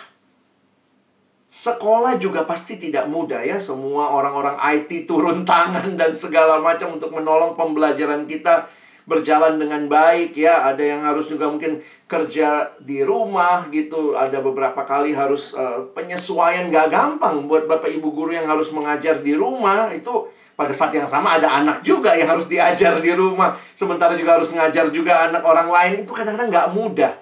[1.53, 7.13] Sekolah juga pasti tidak mudah ya semua orang-orang IT turun tangan dan segala macam untuk
[7.13, 8.65] menolong pembelajaran kita
[9.11, 10.71] berjalan dengan baik ya.
[10.71, 14.15] Ada yang harus juga mungkin kerja di rumah gitu.
[14.15, 19.19] Ada beberapa kali harus uh, penyesuaian gak gampang buat bapak ibu guru yang harus mengajar
[19.19, 23.59] di rumah itu pada saat yang sama ada anak juga yang harus diajar di rumah.
[23.75, 27.13] Sementara juga harus ngajar juga anak orang lain itu kadang-kadang nggak mudah.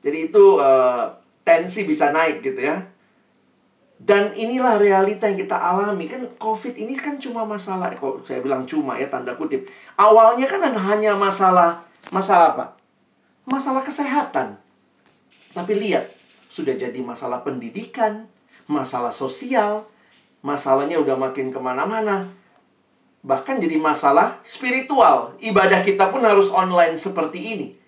[0.00, 1.12] Jadi itu uh,
[1.44, 2.80] tensi bisa naik gitu ya.
[4.00, 6.08] Dan inilah realita yang kita alami.
[6.08, 9.68] Kan COVID ini kan cuma masalah, kok saya bilang cuma ya tanda kutip.
[10.00, 12.66] Awalnya kan hanya masalah, masalah apa?
[13.44, 14.56] Masalah kesehatan.
[15.52, 16.08] Tapi lihat,
[16.48, 18.24] sudah jadi masalah pendidikan,
[18.64, 19.84] masalah sosial,
[20.40, 22.32] masalahnya udah makin ke mana-mana.
[23.20, 25.36] Bahkan jadi masalah spiritual.
[25.44, 27.79] Ibadah kita pun harus online seperti ini.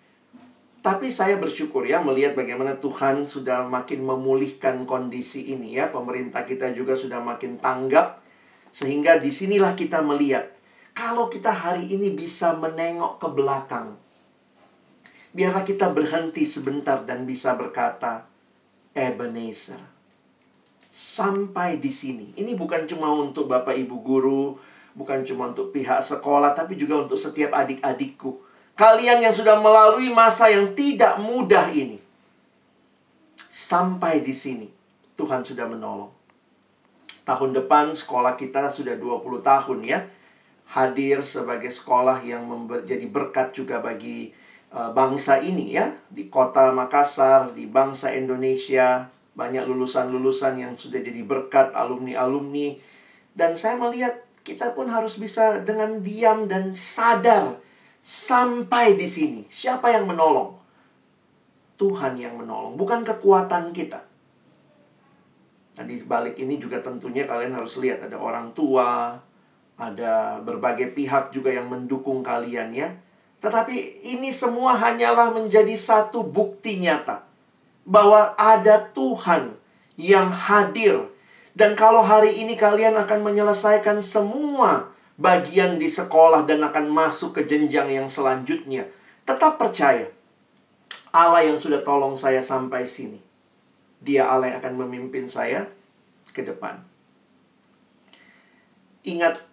[0.82, 5.94] Tapi saya bersyukur ya melihat bagaimana Tuhan sudah makin memulihkan kondisi ini ya.
[5.94, 8.18] Pemerintah kita juga sudah makin tanggap.
[8.74, 10.50] Sehingga di sinilah kita melihat.
[10.90, 13.94] Kalau kita hari ini bisa menengok ke belakang.
[15.30, 18.26] Biarlah kita berhenti sebentar dan bisa berkata,
[18.92, 19.80] Ebenezer.
[20.90, 22.34] Sampai di sini.
[22.36, 24.58] Ini bukan cuma untuk Bapak Ibu guru,
[24.98, 30.48] bukan cuma untuk pihak sekolah, tapi juga untuk setiap adik-adikku Kalian yang sudah melalui masa
[30.48, 32.00] yang tidak mudah ini.
[33.52, 34.68] Sampai di sini,
[35.12, 36.08] Tuhan sudah menolong.
[37.22, 40.00] Tahun depan sekolah kita sudah 20 tahun ya.
[40.72, 44.32] Hadir sebagai sekolah yang menjadi berkat juga bagi
[44.72, 45.92] uh, bangsa ini ya.
[46.08, 49.12] Di kota Makassar, di bangsa Indonesia.
[49.36, 52.80] Banyak lulusan-lulusan yang sudah jadi berkat alumni-alumni.
[53.36, 57.61] Dan saya melihat kita pun harus bisa dengan diam dan sadar
[58.02, 60.58] Sampai di sini, siapa yang menolong?
[61.78, 64.02] Tuhan yang menolong, bukan kekuatan kita.
[65.78, 69.16] Nah, di balik ini juga tentunya kalian harus lihat ada orang tua,
[69.78, 72.90] ada berbagai pihak juga yang mendukung kalian ya.
[73.42, 77.26] Tetapi ini semua hanyalah menjadi satu bukti nyata
[77.82, 79.58] bahwa ada Tuhan
[79.98, 81.10] yang hadir.
[81.54, 87.48] Dan kalau hari ini kalian akan menyelesaikan semua bagian di sekolah dan akan masuk ke
[87.48, 88.88] jenjang yang selanjutnya.
[89.28, 90.08] Tetap percaya.
[91.12, 93.20] Allah yang sudah tolong saya sampai sini.
[94.00, 95.68] Dia Allah yang akan memimpin saya
[96.32, 96.80] ke depan.
[99.04, 99.44] Ingat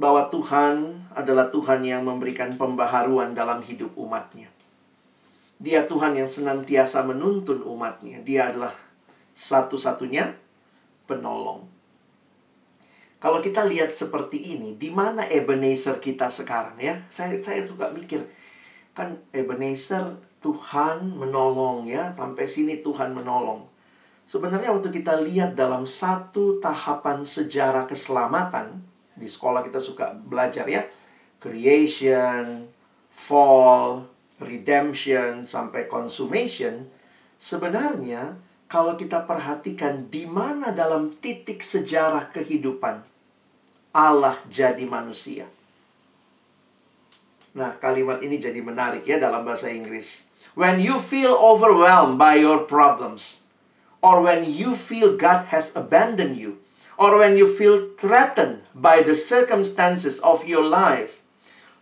[0.00, 4.48] bahwa Tuhan adalah Tuhan yang memberikan pembaharuan dalam hidup umatnya.
[5.60, 8.24] Dia Tuhan yang senantiasa menuntun umatnya.
[8.24, 8.72] Dia adalah
[9.36, 10.32] satu-satunya
[11.04, 11.79] penolong.
[13.20, 17.04] Kalau kita lihat seperti ini, di mana Ebenezer kita sekarang ya?
[17.12, 18.24] Saya saya juga mikir
[18.96, 23.68] kan Ebenezer Tuhan menolong ya, sampai sini Tuhan menolong.
[24.24, 28.80] Sebenarnya waktu kita lihat dalam satu tahapan sejarah keselamatan
[29.12, 30.80] di sekolah kita suka belajar ya,
[31.36, 32.72] creation,
[33.12, 34.08] fall,
[34.40, 36.88] redemption sampai consummation,
[37.36, 43.09] sebenarnya kalau kita perhatikan di mana dalam titik sejarah kehidupan
[43.90, 45.50] Allah jadi manusia.
[47.50, 50.30] Nah, kalimat ini jadi menarik ya dalam bahasa Inggris.
[50.54, 53.42] When you feel overwhelmed by your problems,
[53.98, 56.62] or when you feel God has abandoned you,
[56.94, 61.22] or when you feel threatened by the circumstances of your life,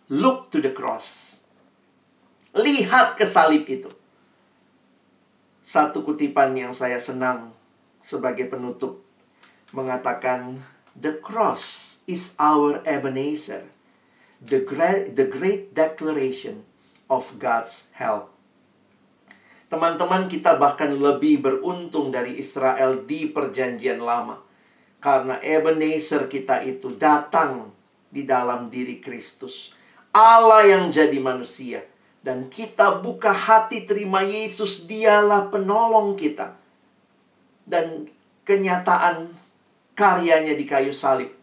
[0.09, 1.37] look to the cross.
[2.57, 3.93] Lihat ke salib itu.
[5.61, 7.53] Satu kutipan yang saya senang
[8.01, 9.05] sebagai penutup
[9.77, 10.65] mengatakan,
[10.97, 13.69] The cross is our Ebenezer,
[14.41, 16.65] the great, the great declaration
[17.13, 18.33] of God's help.
[19.69, 24.41] Teman-teman kita bahkan lebih beruntung dari Israel di perjanjian lama.
[24.99, 27.69] Karena Ebenezer kita itu datang
[28.09, 29.77] di dalam diri Kristus.
[30.11, 31.85] Allah yang jadi manusia.
[32.19, 36.57] Dan kita buka hati terima Yesus, dialah penolong kita.
[37.69, 38.09] Dan
[38.43, 39.29] kenyataan
[39.93, 41.38] karyanya di kayu salib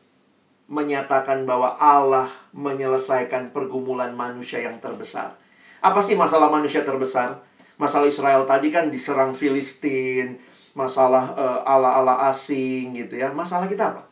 [0.66, 2.26] menyatakan bahwa Allah
[2.58, 5.38] menyelesaikan pergumulan manusia yang terbesar.
[5.86, 7.46] Apa sih masalah manusia terbesar?
[7.78, 10.42] Masalah Israel tadi kan diserang Filistin,
[10.74, 13.30] masalah uh, ala-ala asing gitu ya.
[13.30, 14.04] Masalah kita apa?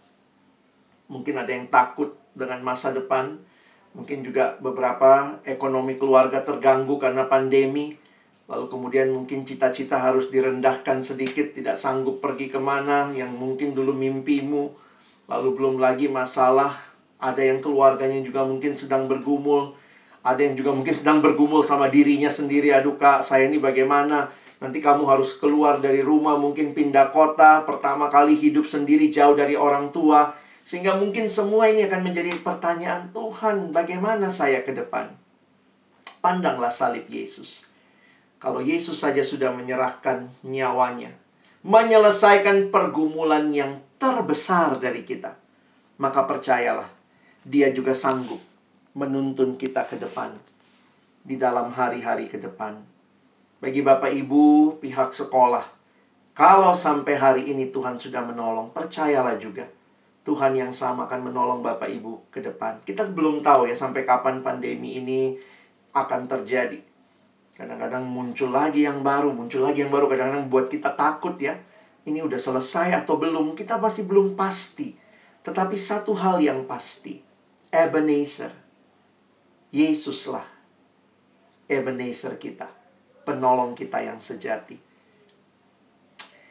[1.09, 3.41] Mungkin ada yang takut dengan masa depan,
[3.97, 7.97] mungkin juga beberapa ekonomi keluarga terganggu karena pandemi.
[8.45, 13.95] Lalu kemudian mungkin cita-cita harus direndahkan sedikit, tidak sanggup pergi ke mana yang mungkin dulu
[13.95, 14.82] mimpimu
[15.27, 16.75] Lalu belum lagi masalah
[17.23, 19.79] ada yang keluarganya juga mungkin sedang bergumul.
[20.23, 22.71] Ada yang juga mungkin sedang bergumul sama dirinya sendiri.
[22.75, 24.31] Aduh kak, saya ini bagaimana?
[24.63, 27.67] Nanti kamu harus keluar dari rumah, mungkin pindah kota.
[27.67, 30.31] Pertama kali hidup sendiri jauh dari orang tua.
[30.63, 35.11] Sehingga mungkin semua ini akan menjadi pertanyaan Tuhan, bagaimana saya ke depan?
[36.23, 37.67] Pandanglah salib Yesus.
[38.39, 41.11] Kalau Yesus saja sudah menyerahkan nyawanya,
[41.67, 45.31] menyelesaikan pergumulan yang terbesar dari kita,
[46.03, 46.91] maka percayalah,
[47.47, 48.39] Dia juga sanggup
[48.91, 50.35] menuntun kita ke depan
[51.23, 52.83] di dalam hari-hari ke depan.
[53.63, 55.63] Bagi Bapak Ibu, pihak sekolah,
[56.35, 59.71] kalau sampai hari ini Tuhan sudah menolong, percayalah juga
[60.27, 62.83] Tuhan yang sama akan menolong Bapak Ibu ke depan.
[62.83, 65.39] Kita belum tahu ya sampai kapan pandemi ini
[65.95, 66.79] akan terjadi.
[67.55, 70.11] Kadang-kadang muncul lagi yang baru, muncul lagi yang baru.
[70.11, 71.55] Kadang-kadang buat kita takut ya
[72.03, 74.95] ini udah selesai atau belum, kita masih belum pasti.
[75.43, 77.19] Tetapi satu hal yang pasti,
[77.71, 78.51] Ebenezer,
[79.73, 80.53] Yesuslah
[81.67, 82.69] Ebenezer kita.
[83.23, 84.75] penolong kita yang sejati.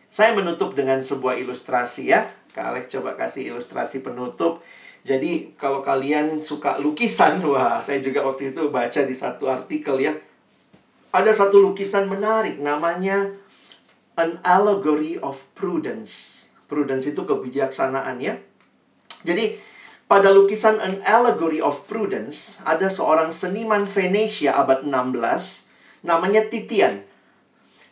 [0.08, 2.24] Saya menutup dengan sebuah ilustrasi ya.
[2.56, 4.64] Kak Alex coba kasih ilustrasi penutup.
[5.04, 10.16] Jadi kalau kalian suka lukisan, wah saya juga waktu itu baca di satu artikel ya.
[11.12, 13.36] Ada satu lukisan menarik namanya
[14.18, 16.44] An Allegory of Prudence.
[16.68, 18.36] Prudence itu kebijaksanaan ya.
[19.24, 19.56] Jadi
[20.10, 27.06] pada lukisan An Allegory of Prudence ada seorang seniman Venesia abad 16 namanya Titian.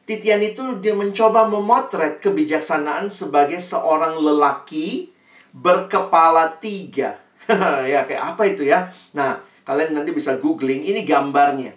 [0.05, 5.15] Titian itu dia mencoba memotret kebijaksanaan sebagai seorang lelaki
[5.55, 7.19] berkepala tiga.
[7.93, 8.91] ya, kayak apa itu ya?
[9.15, 11.75] Nah, kalian nanti bisa googling, ini gambarnya.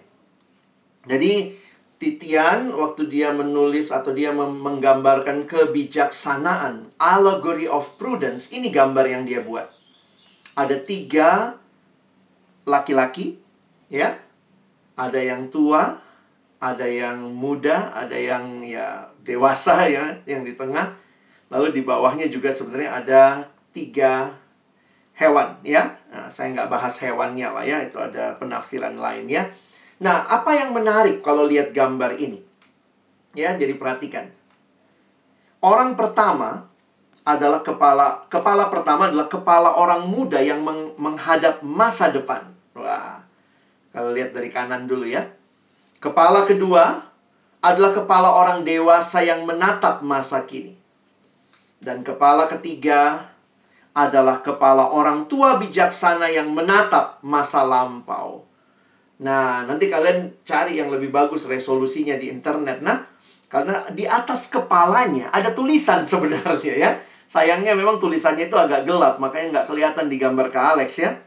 [1.06, 1.54] Jadi,
[2.04, 9.40] Titian waktu dia menulis atau dia menggambarkan kebijaksanaan, allegory of prudence, ini gambar yang dia
[9.40, 9.72] buat.
[10.52, 11.56] Ada tiga
[12.68, 13.40] laki-laki,
[13.88, 14.20] ya.
[15.00, 15.96] Ada yang tua,
[16.60, 21.00] ada yang muda, ada yang ya dewasa ya, yang di tengah.
[21.48, 23.22] Lalu di bawahnya juga sebenarnya ada
[23.72, 24.36] tiga
[25.16, 25.96] hewan ya.
[26.12, 29.48] Nah, saya nggak bahas hewannya lah ya, itu ada penafsiran lain ya.
[30.04, 32.36] Nah, apa yang menarik kalau lihat gambar ini?
[33.32, 34.28] Ya, jadi perhatikan.
[35.64, 36.68] Orang pertama
[37.24, 42.52] adalah kepala kepala pertama adalah kepala orang muda yang meng, menghadap masa depan.
[42.76, 43.24] Wah.
[43.96, 45.24] Kalau lihat dari kanan dulu ya.
[46.04, 47.00] Kepala kedua
[47.64, 50.76] adalah kepala orang dewasa yang menatap masa kini.
[51.80, 53.32] Dan kepala ketiga
[53.96, 58.44] adalah kepala orang tua bijaksana yang menatap masa lampau.
[59.22, 62.82] Nah, nanti kalian cari yang lebih bagus resolusinya di internet.
[62.82, 63.06] Nah,
[63.46, 66.90] karena di atas kepalanya ada tulisan sebenarnya ya.
[67.30, 71.18] Sayangnya memang tulisannya itu agak gelap, makanya nggak kelihatan di gambar ke Alex ya.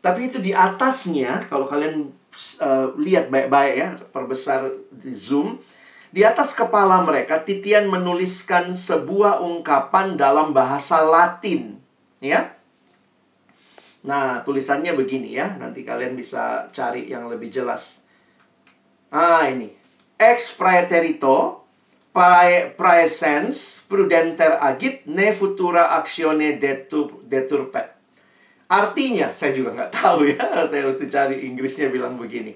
[0.00, 2.08] Tapi itu di atasnya, kalau kalian
[2.64, 5.60] uh, lihat baik-baik ya, perbesar di zoom.
[6.10, 11.76] Di atas kepala mereka, Titian menuliskan sebuah ungkapan dalam bahasa Latin.
[12.24, 12.56] Ya.
[14.00, 15.56] Nah, tulisannya begini ya.
[15.60, 18.00] Nanti kalian bisa cari yang lebih jelas.
[19.12, 19.68] Ah, ini.
[20.16, 21.60] Ex praeterito
[22.76, 27.96] praesens prudenter agit ne futura actione detur, deturpet.
[28.70, 30.46] Artinya, saya juga nggak tahu ya.
[30.70, 32.54] Saya harus cari Inggrisnya bilang begini.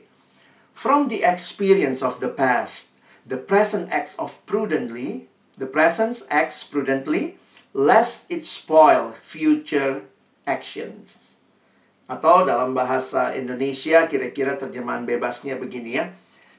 [0.71, 2.95] From the experience of the past,
[3.27, 5.27] the present acts of prudently,
[5.59, 7.35] the present acts prudently,
[7.75, 10.07] lest it spoil future
[10.47, 11.24] actions.
[12.05, 16.13] Atau dalam bahasa Indonesia, kira-kira terjemahan bebasnya begini ya.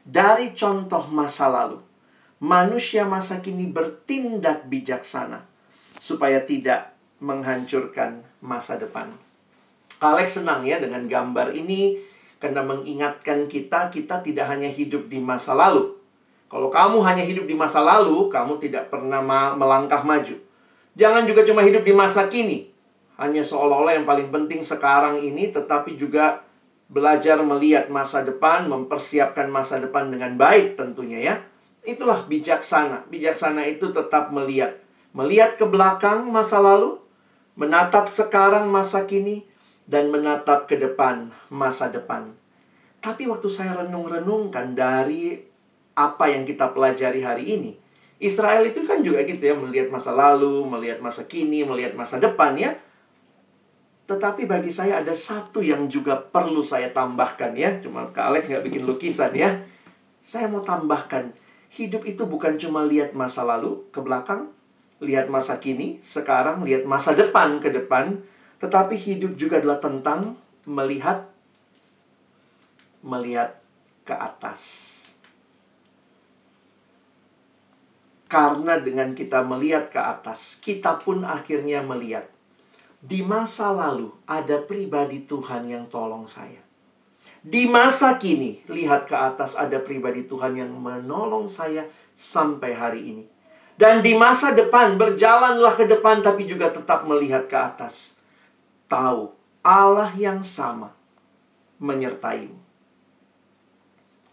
[0.06, 1.82] Dari contoh masa lalu,
[2.42, 5.46] manusia masa kini bertindak bijaksana
[5.98, 9.14] supaya tidak menghancurkan masa depan.
[10.04, 11.98] Alex senang ya dengan gambar ini
[12.38, 15.96] karena mengingatkan kita kita tidak hanya hidup di masa lalu.
[16.46, 19.20] Kalau kamu hanya hidup di masa lalu, kamu tidak pernah
[19.58, 20.38] melangkah maju.
[20.94, 22.70] Jangan juga cuma hidup di masa kini.
[23.16, 26.44] Hanya seolah-olah yang paling penting sekarang ini tetapi juga
[26.92, 31.36] belajar melihat masa depan, mempersiapkan masa depan dengan baik tentunya ya.
[31.86, 33.08] Itulah bijaksana.
[33.10, 34.82] Bijaksana itu tetap melihat.
[35.16, 37.00] Melihat ke belakang masa lalu,
[37.56, 39.48] menatap sekarang masa kini,
[39.86, 42.34] dan menatap ke depan masa depan.
[43.00, 45.38] Tapi waktu saya renung-renungkan dari
[45.96, 47.72] apa yang kita pelajari hari ini,
[48.18, 52.58] Israel itu kan juga gitu ya, melihat masa lalu, melihat masa kini, melihat masa depan
[52.58, 52.76] ya.
[54.06, 57.74] Tetapi bagi saya ada satu yang juga perlu saya tambahkan ya.
[57.82, 59.66] Cuma Kak Alex nggak bikin lukisan ya.
[60.22, 61.34] Saya mau tambahkan,
[61.74, 64.50] hidup itu bukan cuma lihat masa lalu ke belakang,
[65.02, 68.26] lihat masa kini, sekarang lihat masa depan ke depan,
[68.58, 70.34] tetapi hidup juga adalah tentang
[70.66, 71.30] melihat
[73.06, 73.62] melihat
[74.02, 74.62] ke atas.
[78.26, 82.26] Karena dengan kita melihat ke atas, kita pun akhirnya melihat
[83.06, 86.58] di masa lalu ada pribadi Tuhan yang tolong saya.
[87.46, 91.86] Di masa kini, lihat ke atas ada pribadi Tuhan yang menolong saya
[92.18, 93.24] sampai hari ini.
[93.78, 98.18] Dan di masa depan, berjalanlah ke depan tapi juga tetap melihat ke atas
[98.90, 99.30] tahu
[99.62, 100.98] Allah yang sama
[101.78, 102.58] menyertaimu.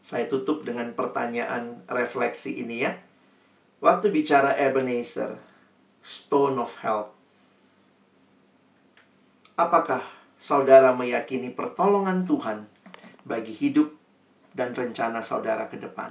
[0.00, 2.96] Saya tutup dengan pertanyaan refleksi ini ya.
[3.84, 5.36] Waktu bicara Ebenezer,
[6.00, 7.11] Stone of Help.
[9.62, 10.02] Apakah
[10.34, 12.66] saudara meyakini pertolongan Tuhan
[13.22, 13.94] bagi hidup
[14.58, 16.10] dan rencana saudara ke depan?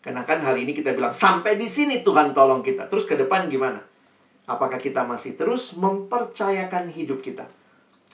[0.00, 2.88] Karena kan hari ini kita bilang sampai di sini Tuhan tolong kita.
[2.88, 3.84] Terus ke depan gimana?
[4.48, 7.44] Apakah kita masih terus mempercayakan hidup kita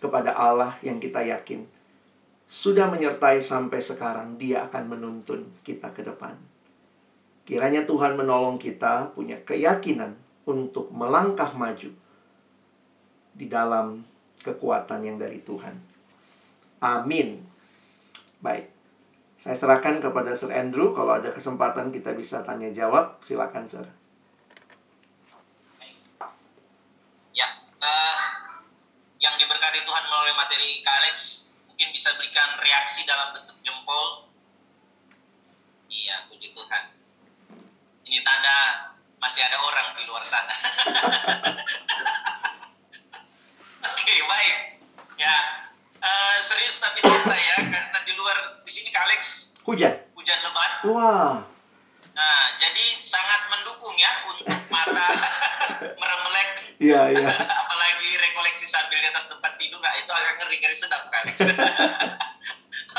[0.02, 1.62] kepada Allah yang kita yakin
[2.50, 6.34] sudah menyertai sampai sekarang, Dia akan menuntun kita ke depan.
[7.46, 10.18] Kiranya Tuhan menolong kita punya keyakinan
[10.50, 11.94] untuk melangkah maju
[13.32, 14.11] di dalam
[14.42, 15.78] kekuatan yang dari Tuhan.
[16.82, 17.46] Amin.
[18.42, 18.66] Baik.
[19.38, 23.86] Saya serahkan kepada Sir Andrew kalau ada kesempatan kita bisa tanya jawab, silakan Sir.
[27.34, 27.48] Ya,
[27.82, 28.18] uh,
[29.18, 31.02] yang diberkati Tuhan melalui materi Kak
[31.66, 34.30] mungkin bisa berikan reaksi dalam bentuk jempol.
[35.90, 36.84] Iya, puji Tuhan.
[38.06, 38.58] Ini tanda
[39.18, 40.54] masih ada orang di luar sana.
[44.02, 44.56] Oke, okay, baik.
[45.14, 45.36] Ya,
[46.02, 49.94] uh, serius tapi santai ya, karena di luar di sini Kak Alex hujan.
[50.18, 50.70] Hujan lebat.
[50.90, 51.46] Wah.
[52.10, 54.42] Nah, jadi sangat mendukung ya untuk
[54.74, 55.06] mata
[56.02, 56.48] meremelek.
[56.82, 57.30] Iya, iya.
[57.62, 61.36] Apalagi rekoleksi sambil di atas tempat tidur, nah itu agak ngeri-ngeri sedap Kak Alex.
[61.46, 61.54] Oke,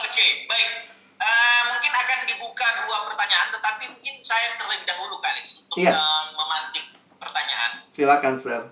[0.08, 0.88] okay, baik.
[1.20, 5.99] Uh, mungkin akan dibuka dua pertanyaan, tetapi mungkin saya terlebih dahulu Kak Alex untuk Iya.
[5.99, 7.84] uh, memantik pertanyaan.
[7.91, 8.64] Silakan, Sir.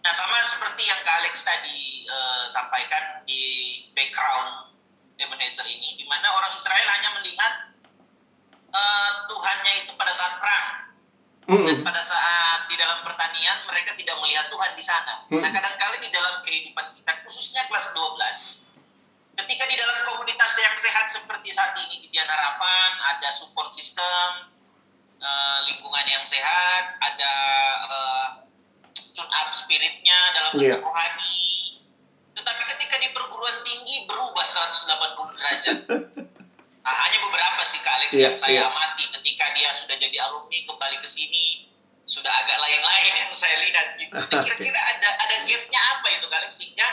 [0.00, 3.42] Nah, sama seperti yang Kak Alex tadi uh, sampaikan di
[3.92, 4.72] background
[5.20, 7.52] Ebenezer ini, di mana orang Israel hanya melihat
[8.72, 10.68] uh, Tuhannya itu pada saat perang.
[11.50, 15.26] Dan pada saat di dalam pertanian, mereka tidak melihat Tuhan di sana.
[15.26, 15.42] Hmm.
[15.42, 18.70] Nah, kadang-kala di dalam kehidupan kita, khususnya kelas 12,
[19.34, 24.52] ketika di dalam komunitas yang sehat seperti saat ini di Dian Harapan, ada support system,
[25.18, 27.34] eh, lingkungan yang sehat, ada
[29.52, 30.84] spiritnya dalam bentuk Iya.
[30.84, 31.48] rohani.
[32.32, 35.78] Tetapi ketika di perguruan tinggi berubah 180 derajat.
[36.80, 38.64] Nah, hanya beberapa sih Kak Alex Iya, yang saya iya.
[38.66, 41.68] amati ketika dia sudah jadi alumni kembali ke sini
[42.02, 44.16] sudah agak lain-lain yang saya lihat gitu.
[44.16, 46.88] Nah, Kira-kira ada ada gapnya apa itu Kak Alex sehingga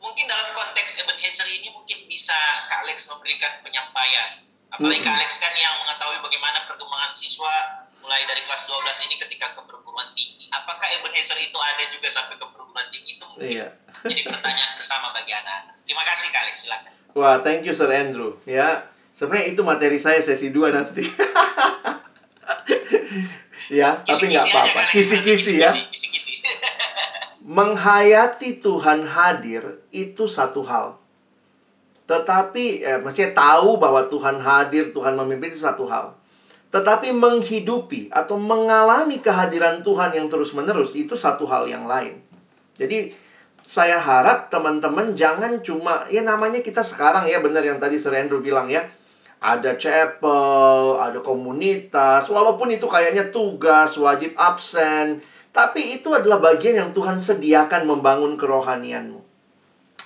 [0.00, 2.34] mungkin dalam konteks Ebenezer ini mungkin bisa
[2.66, 4.28] Kak Alex memberikan penyampaian.
[4.72, 5.18] Apalagi Kak Mm-mm.
[5.20, 7.54] Alex kan yang mengetahui bagaimana perkembangan siswa
[8.00, 10.19] mulai dari kelas 12 ini ketika ke perguruan tinggi.
[10.50, 13.66] Apakah Ebenezer itu ada juga sampai ke perguruan tinggi itu mungkin Iya.
[14.02, 15.74] jadi pertanyaan bersama bagi anak-anak.
[15.86, 16.92] Terima kasih Alex, silakan.
[17.14, 18.38] Wah, thank you Sir Andrew.
[18.46, 21.02] Ya, sebenarnya itu materi saya sesi 2 nanti.
[23.80, 24.80] ya, tapi nggak apa-apa.
[24.94, 25.70] Kisi-kisi ya.
[25.74, 26.42] Kisi-kisi.
[27.58, 30.98] Menghayati Tuhan hadir itu satu hal.
[32.06, 36.18] Tetapi, eh, maksudnya tahu bahwa Tuhan hadir, Tuhan memimpin itu satu hal.
[36.70, 42.22] Tetapi menghidupi atau mengalami kehadiran Tuhan yang terus-menerus itu satu hal yang lain.
[42.78, 43.10] Jadi,
[43.66, 48.38] saya harap teman-teman jangan cuma, ya namanya kita sekarang ya benar yang tadi Sir Andrew
[48.38, 48.86] bilang ya.
[49.40, 55.24] Ada chapel, ada komunitas, walaupun itu kayaknya tugas, wajib absen.
[55.50, 59.18] Tapi itu adalah bagian yang Tuhan sediakan membangun kerohanianmu.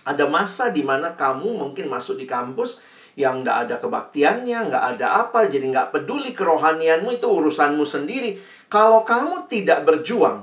[0.04, 2.78] Ada masa di mana kamu mungkin masuk di kampus
[3.14, 8.38] yang nggak ada kebaktiannya, nggak ada apa, jadi nggak peduli kerohanianmu itu urusanmu sendiri.
[8.66, 10.42] Kalau kamu tidak berjuang,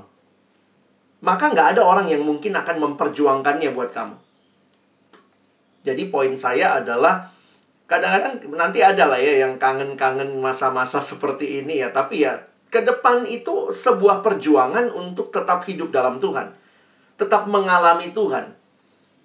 [1.20, 4.16] maka nggak ada orang yang mungkin akan memperjuangkannya buat kamu.
[5.84, 7.28] Jadi poin saya adalah
[7.84, 12.40] kadang-kadang nanti ada lah ya yang kangen-kangen masa-masa seperti ini ya, tapi ya
[12.72, 16.56] ke depan itu sebuah perjuangan untuk tetap hidup dalam Tuhan.
[17.20, 18.48] Tetap mengalami Tuhan.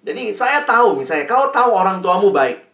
[0.04, 2.67] Jadi saya tahu misalnya kalau tahu orang tuamu baik.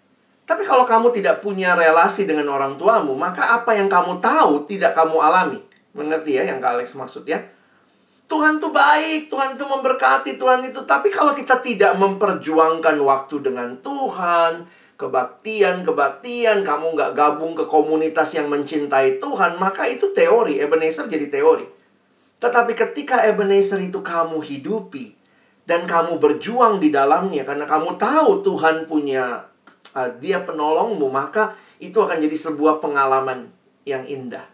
[0.45, 4.93] Tapi kalau kamu tidak punya relasi dengan orang tuamu, maka apa yang kamu tahu tidak
[4.93, 5.59] kamu alami.
[5.97, 7.41] Mengerti ya yang Kak Alex maksud ya?
[8.25, 10.81] Tuhan itu baik, Tuhan itu memberkati, Tuhan itu.
[10.85, 14.65] Tapi kalau kita tidak memperjuangkan waktu dengan Tuhan,
[14.97, 20.61] kebaktian, kebaktian, kamu nggak gabung ke komunitas yang mencintai Tuhan, maka itu teori.
[20.61, 21.69] Ebenezer jadi teori.
[22.41, 25.17] Tetapi ketika Ebenezer itu kamu hidupi,
[25.65, 29.49] dan kamu berjuang di dalamnya, karena kamu tahu Tuhan punya,
[29.95, 33.51] uh, dia penolongmu, maka itu akan jadi sebuah pengalaman
[33.87, 34.45] yang indah.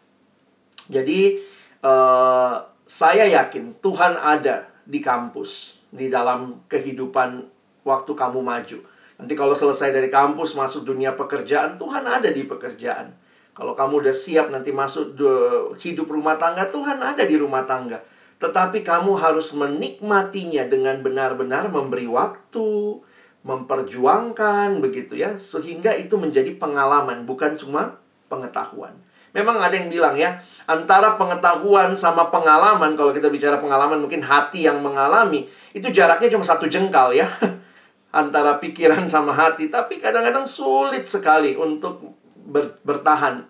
[0.86, 1.40] Jadi,
[1.84, 7.46] uh, saya yakin Tuhan ada di kampus, di dalam kehidupan
[7.86, 8.78] waktu kamu maju.
[9.20, 13.12] Nanti kalau selesai dari kampus, masuk dunia pekerjaan, Tuhan ada di pekerjaan.
[13.52, 15.20] Kalau kamu udah siap nanti masuk
[15.76, 18.00] hidup rumah tangga, Tuhan ada di rumah tangga.
[18.40, 22.96] Tetapi kamu harus menikmatinya dengan benar-benar memberi waktu,
[23.40, 27.96] memperjuangkan begitu ya, sehingga itu menjadi pengalaman, bukan cuma
[28.28, 28.92] pengetahuan.
[29.30, 34.66] Memang ada yang bilang ya, antara pengetahuan sama pengalaman, kalau kita bicara pengalaman mungkin hati
[34.66, 37.26] yang mengalami, itu jaraknya cuma satu jengkal ya.
[38.10, 43.46] Antara pikiran sama hati, tapi kadang-kadang sulit sekali untuk ber- bertahan.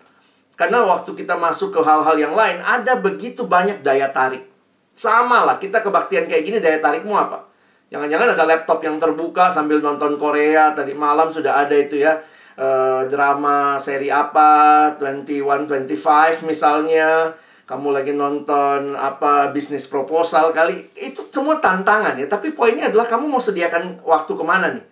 [0.53, 4.45] Karena waktu kita masuk ke hal-hal yang lain, ada begitu banyak daya tarik.
[4.93, 7.50] Sama lah, kita kebaktian kayak gini, daya tarikmu apa?
[7.91, 12.23] Jangan-jangan ada laptop yang terbuka sambil nonton Korea, tadi malam sudah ada itu ya.
[12.55, 17.35] uh, drama seri apa, 21, 25 misalnya.
[17.67, 20.91] Kamu lagi nonton apa bisnis proposal kali.
[20.95, 22.27] Itu semua tantangan ya.
[22.31, 24.85] Tapi poinnya adalah kamu mau sediakan waktu ke mana nih?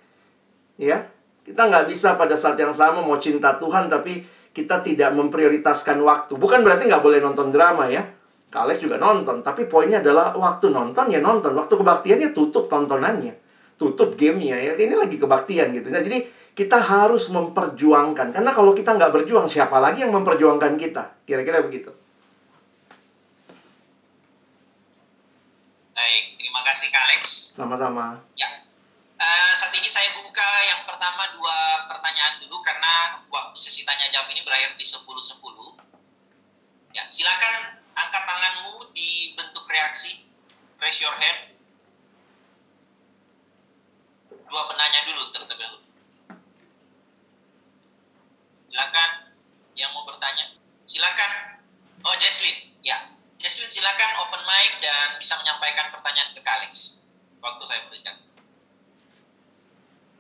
[0.80, 1.08] Ya,
[1.44, 6.36] kita nggak bisa pada saat yang sama mau cinta Tuhan tapi kita tidak memprioritaskan waktu.
[6.36, 8.04] Bukan berarti nggak boleh nonton drama ya.
[8.50, 13.38] Kales juga nonton, tapi poinnya adalah waktu nonton ya nonton, waktu kebaktiannya tutup tontonannya,
[13.78, 14.74] tutup gamenya ya.
[14.74, 15.94] Ini lagi kebaktian gitu.
[15.94, 16.26] Nah jadi
[16.58, 21.22] kita harus memperjuangkan, karena kalau kita nggak berjuang, siapa lagi yang memperjuangkan kita?
[21.30, 21.94] Kira-kira begitu.
[25.94, 27.22] Baik, terima kasih Kak Alex.
[27.54, 28.18] Sama-sama.
[28.34, 28.50] Ya,
[29.22, 34.34] uh, saat ini saya buka yang pertama dua pertanyaan dulu karena waktu sesi tanya jawab
[34.34, 35.06] ini berakhir di 10.10.
[36.98, 40.24] Ya, silakan angkat tanganmu di bentuk reaksi.
[40.80, 41.40] Raise your hand.
[44.32, 45.84] Dua penanya dulu terlebih.
[48.70, 49.10] Silakan
[49.76, 50.56] yang mau bertanya.
[50.88, 51.62] Silakan.
[52.08, 52.72] Oh, Jesslyn.
[52.80, 53.12] Ya.
[53.40, 57.04] Jesslyn silakan open mic dan bisa menyampaikan pertanyaan ke Alex.
[57.40, 58.16] Waktu saya berikan.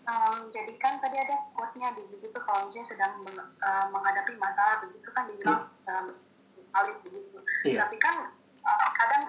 [0.09, 3.13] Um, jadi kan tadi ada quote-nya begitu kalau misalnya sedang
[3.61, 6.17] uh, menghadapi masalah begitu kan dibilang um,
[6.69, 7.37] salib begitu.
[7.65, 7.85] Iya.
[7.85, 9.23] Tapi kan uh, kadang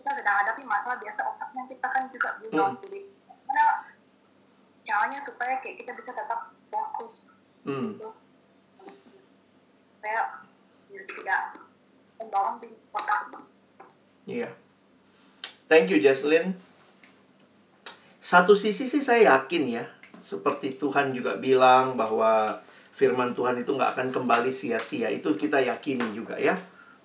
[0.00, 2.74] kita sedang hadapi masalah biasa otaknya kita kan juga bingung.
[2.76, 2.82] Hmm.
[2.84, 3.00] Jadi
[3.48, 3.66] mana
[4.80, 7.92] caranya supaya kayak kita bisa tetap fokus Hmm.
[7.92, 8.08] gitu.
[10.00, 10.40] Supaya
[10.88, 11.42] ya, tidak
[12.16, 13.20] membangun di otak.
[14.24, 14.48] Iya.
[15.68, 16.56] Thank you, Jaslyn.
[18.20, 19.84] Satu sisi sih saya yakin ya,
[20.24, 25.08] seperti Tuhan juga bilang bahwa firman Tuhan itu nggak akan kembali sia-sia.
[25.08, 26.58] Itu kita yakini juga ya.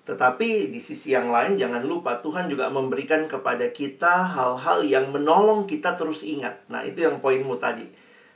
[0.05, 5.65] Tetapi di sisi yang lain jangan lupa Tuhan juga memberikan kepada kita hal-hal yang menolong
[5.65, 6.61] kita terus ingat.
[6.69, 7.89] Nah, itu yang poinmu tadi.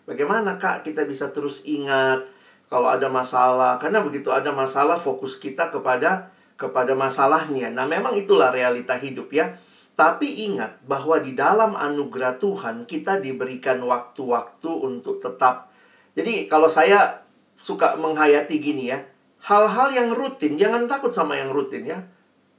[0.10, 2.26] Bagaimana Kak kita bisa terus ingat
[2.74, 3.78] kalau ada masalah?
[3.78, 7.70] Karena begitu ada masalah fokus kita kepada kepada masalahnya.
[7.70, 9.54] Nah, memang itulah realita hidup ya.
[9.94, 15.70] Tapi ingat bahwa di dalam anugerah Tuhan kita diberikan waktu-waktu untuk tetap.
[16.18, 17.29] Jadi kalau saya
[17.60, 19.04] suka menghayati gini ya,
[19.44, 22.00] hal-hal yang rutin jangan takut sama yang rutin ya.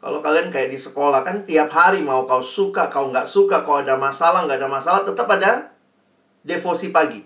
[0.01, 3.85] Kalau kalian kayak di sekolah kan tiap hari mau kau suka, kau nggak suka, kau
[3.85, 5.77] ada masalah, nggak ada masalah, tetap ada
[6.41, 7.21] devosi pagi.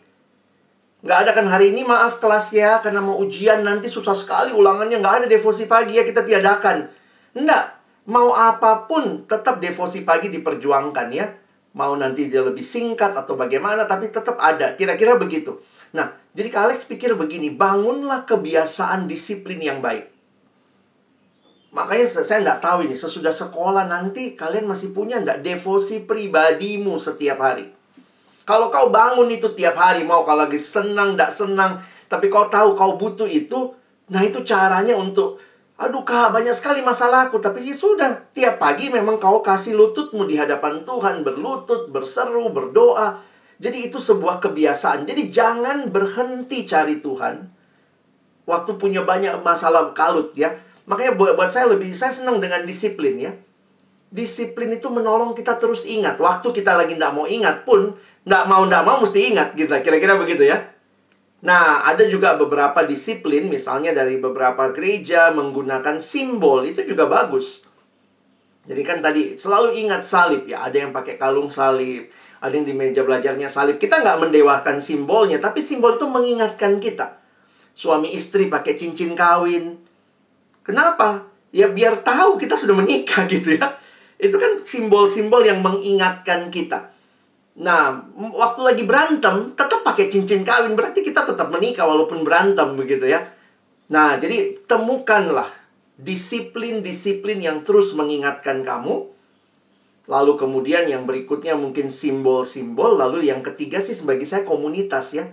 [1.04, 4.98] Nggak ada kan hari ini maaf kelas ya karena mau ujian nanti susah sekali ulangannya
[4.98, 6.90] nggak ada devosi pagi ya kita tiadakan.
[7.36, 7.78] Enggak,
[8.10, 11.30] mau apa pun tetap devosi pagi diperjuangkan ya.
[11.78, 14.74] Mau nanti dia lebih singkat atau bagaimana tapi tetap ada.
[14.74, 15.60] Kira-kira begitu.
[15.94, 20.10] Nah, jadi Kak Alex pikir begini, bangunlah kebiasaan disiplin yang baik.
[21.70, 27.38] Makanya saya nggak tahu ini, sesudah sekolah nanti kalian masih punya nggak devosi pribadimu setiap
[27.38, 27.70] hari?
[28.42, 31.78] Kalau kau bangun itu tiap hari, mau kalau lagi senang, nggak senang,
[32.10, 33.74] tapi kau tahu kau butuh itu,
[34.10, 35.38] nah itu caranya untuk,
[35.78, 40.34] aduh kak banyak sekali masalahku, tapi ya sudah, tiap pagi memang kau kasih lututmu di
[40.34, 43.22] hadapan Tuhan, berlutut, berseru, berdoa.
[43.58, 45.06] Jadi itu sebuah kebiasaan.
[45.06, 47.46] Jadi jangan berhenti cari Tuhan.
[48.44, 50.52] Waktu punya banyak masalah kalut ya.
[50.84, 53.32] Makanya buat, buat saya lebih, saya senang dengan disiplin ya.
[54.14, 56.20] Disiplin itu menolong kita terus ingat.
[56.20, 57.96] Waktu kita lagi nggak mau ingat pun,
[58.28, 59.72] nggak mau nggak mau mesti ingat gitu.
[59.80, 60.74] Kira-kira begitu ya.
[61.44, 67.60] Nah, ada juga beberapa disiplin, misalnya dari beberapa gereja menggunakan simbol, itu juga bagus.
[68.64, 72.08] Jadi kan tadi selalu ingat salib ya, ada yang pakai kalung salib,
[72.44, 73.80] ada yang di meja belajarnya salib.
[73.80, 77.16] Kita nggak mendewakan simbolnya, tapi simbol itu mengingatkan kita.
[77.72, 79.80] Suami istri pakai cincin kawin.
[80.60, 81.24] Kenapa?
[81.56, 83.80] Ya biar tahu kita sudah menikah gitu ya.
[84.20, 86.92] Itu kan simbol-simbol yang mengingatkan kita.
[87.54, 90.76] Nah, waktu lagi berantem, tetap pakai cincin kawin.
[90.76, 93.24] Berarti kita tetap menikah walaupun berantem begitu ya.
[93.88, 95.48] Nah, jadi temukanlah
[95.96, 99.13] disiplin-disiplin yang terus mengingatkan kamu.
[100.04, 103.00] Lalu kemudian yang berikutnya mungkin simbol-simbol.
[103.00, 105.24] Lalu yang ketiga sih sebagai saya komunitas ya.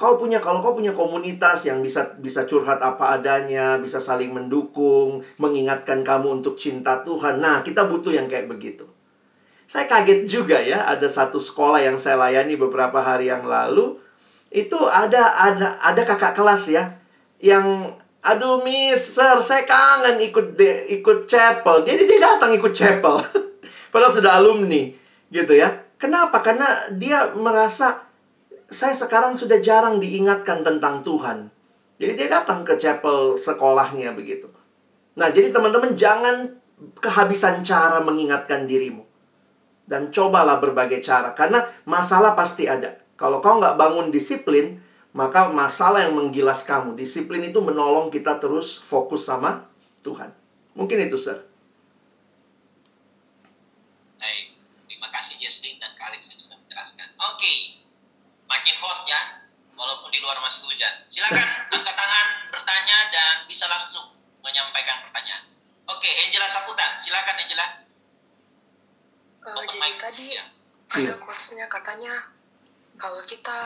[0.00, 5.20] Kau punya kalau kau punya komunitas yang bisa bisa curhat apa adanya, bisa saling mendukung,
[5.36, 7.36] mengingatkan kamu untuk cinta Tuhan.
[7.36, 8.88] Nah, kita butuh yang kayak begitu.
[9.68, 14.00] Saya kaget juga ya, ada satu sekolah yang saya layani beberapa hari yang lalu.
[14.48, 16.96] Itu ada ada ada kakak kelas ya
[17.44, 17.92] yang
[18.24, 21.84] aduh miss, sir, saya kangen ikut de, ikut chapel.
[21.84, 23.20] Jadi dia datang ikut chapel.
[23.90, 24.90] Padahal sudah alumni
[25.30, 25.84] gitu ya.
[26.00, 26.40] Kenapa?
[26.40, 28.10] Karena dia merasa
[28.70, 31.50] saya sekarang sudah jarang diingatkan tentang Tuhan.
[32.00, 34.48] Jadi dia datang ke chapel sekolahnya begitu.
[35.18, 36.56] Nah, jadi teman-teman jangan
[37.02, 39.04] kehabisan cara mengingatkan dirimu.
[39.84, 41.34] Dan cobalah berbagai cara.
[41.34, 42.94] Karena masalah pasti ada.
[43.18, 44.80] Kalau kau nggak bangun disiplin,
[45.12, 49.66] maka masalah yang menggilas kamu, disiplin itu menolong kita terus fokus sama
[50.06, 50.30] Tuhan.
[50.78, 51.42] Mungkin itu, Sir.
[54.16, 54.54] Baik,
[54.86, 56.60] terima kasih Jesslyn dan Kak Alex yang sudah
[57.22, 57.52] Oke,
[58.46, 59.20] makin hot ya,
[59.70, 61.04] walaupun di luar masih hujan.
[61.06, 61.44] Silakan
[61.74, 65.44] angkat tangan, bertanya, dan bisa langsung menyampaikan pertanyaan.
[65.86, 67.66] Oke, Angela Saputan, silakan Angela.
[69.40, 69.96] Uh, Open jadi mic.
[69.98, 70.44] tadi Ya.
[70.90, 71.14] Iya.
[71.14, 72.12] ada quotes-nya katanya
[72.96, 73.58] kalau kita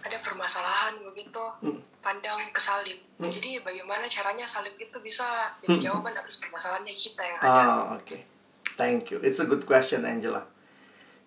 [0.00, 1.76] ada permasalahan begitu Hmm.
[2.00, 2.96] pandang ke salib.
[3.18, 3.28] Hmm.
[3.28, 5.26] Jadi bagaimana caranya salib itu bisa
[5.60, 5.82] jadi Hmm.
[5.82, 7.50] jawaban atas permasalahannya kita yang ada.
[7.50, 8.16] Ah, oke.
[8.74, 9.20] Thank you.
[9.20, 10.46] It's a good question, Angela.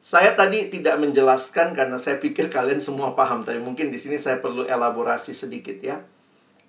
[0.04, 4.44] Saya tadi tidak menjelaskan karena saya pikir kalian semua paham, tapi mungkin di sini saya
[4.44, 6.04] perlu elaborasi sedikit ya.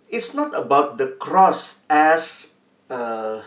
[0.07, 2.55] It's not about the cross as
[2.95, 3.43] uh,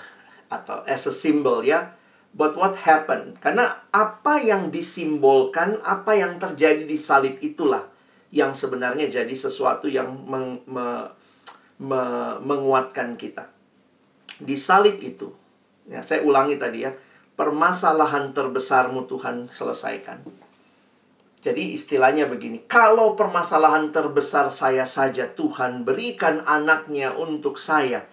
[0.51, 1.95] atau as a symbol ya,
[2.35, 3.39] but what happened.
[3.39, 7.87] Karena apa yang disimbolkan, apa yang terjadi di salib itulah
[8.35, 11.15] yang sebenarnya jadi sesuatu yang meng- me-
[11.79, 13.47] me- menguatkan kita.
[14.43, 15.31] Di salib itu,
[15.87, 16.91] ya saya ulangi tadi ya,
[17.37, 20.25] permasalahan terbesarmu Tuhan selesaikan.
[21.37, 28.03] Jadi istilahnya begini, kalau permasalahan terbesar saya saja Tuhan berikan anaknya untuk saya.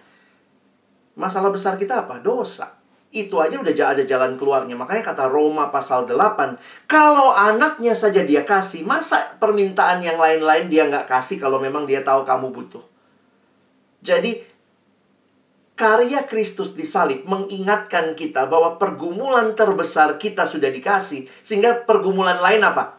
[1.17, 2.21] Masalah besar kita apa?
[2.21, 2.77] Dosa.
[3.09, 4.77] Itu aja udah ada jalan keluarnya.
[4.77, 10.85] Makanya kata Roma pasal 8, kalau anaknya saja dia kasih, masa permintaan yang lain-lain dia
[10.85, 12.83] nggak kasih kalau memang dia tahu kamu butuh.
[14.05, 14.54] Jadi
[15.75, 21.27] karya Kristus di salib mengingatkan kita bahwa pergumulan terbesar kita sudah dikasih.
[21.43, 22.95] Sehingga pergumulan lain apa?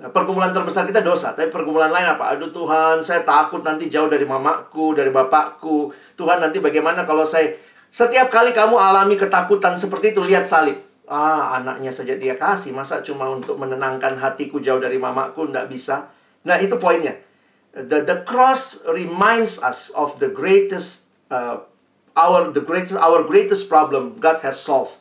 [0.00, 2.32] Nah, pergumulan terbesar kita dosa, tapi pergumulan lain apa?
[2.32, 5.92] Aduh Tuhan, saya takut nanti jauh dari mamaku, dari bapakku.
[6.16, 7.52] Tuhan nanti bagaimana kalau saya...
[7.90, 10.78] Setiap kali kamu alami ketakutan seperti itu, lihat salib.
[11.10, 12.70] Ah, anaknya saja dia kasih.
[12.70, 16.06] Masa cuma untuk menenangkan hatiku jauh dari mamaku, nggak bisa.
[16.46, 17.18] Nah, itu poinnya.
[17.74, 21.66] The, the cross reminds us of the greatest uh,
[22.16, 25.00] our the greatest our greatest problem God has solved.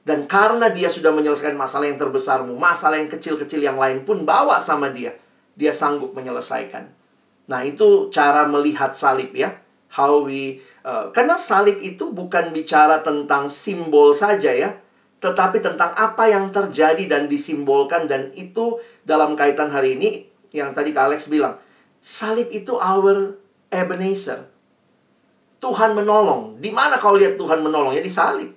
[0.00, 4.56] Dan karena dia sudah menyelesaikan masalah yang terbesarmu, masalah yang kecil-kecil yang lain pun bawa
[4.58, 5.12] sama dia.
[5.54, 6.88] Dia sanggup menyelesaikan.
[7.50, 9.60] Nah, itu cara melihat salib ya.
[9.90, 14.78] How we uh, karena salib itu bukan bicara tentang simbol saja ya,
[15.18, 20.90] tetapi tentang apa yang terjadi dan disimbolkan dan itu dalam kaitan hari ini yang tadi
[20.90, 21.58] Kak Alex bilang,
[22.02, 23.38] salib itu our
[23.70, 24.49] Ebenezer.
[25.60, 26.56] Tuhan menolong.
[26.56, 27.92] Di mana kau lihat Tuhan menolong?
[27.92, 28.50] Ya di salib.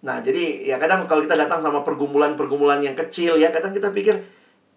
[0.00, 4.16] Nah, jadi ya kadang kalau kita datang sama pergumulan-pergumulan yang kecil ya, kadang kita pikir,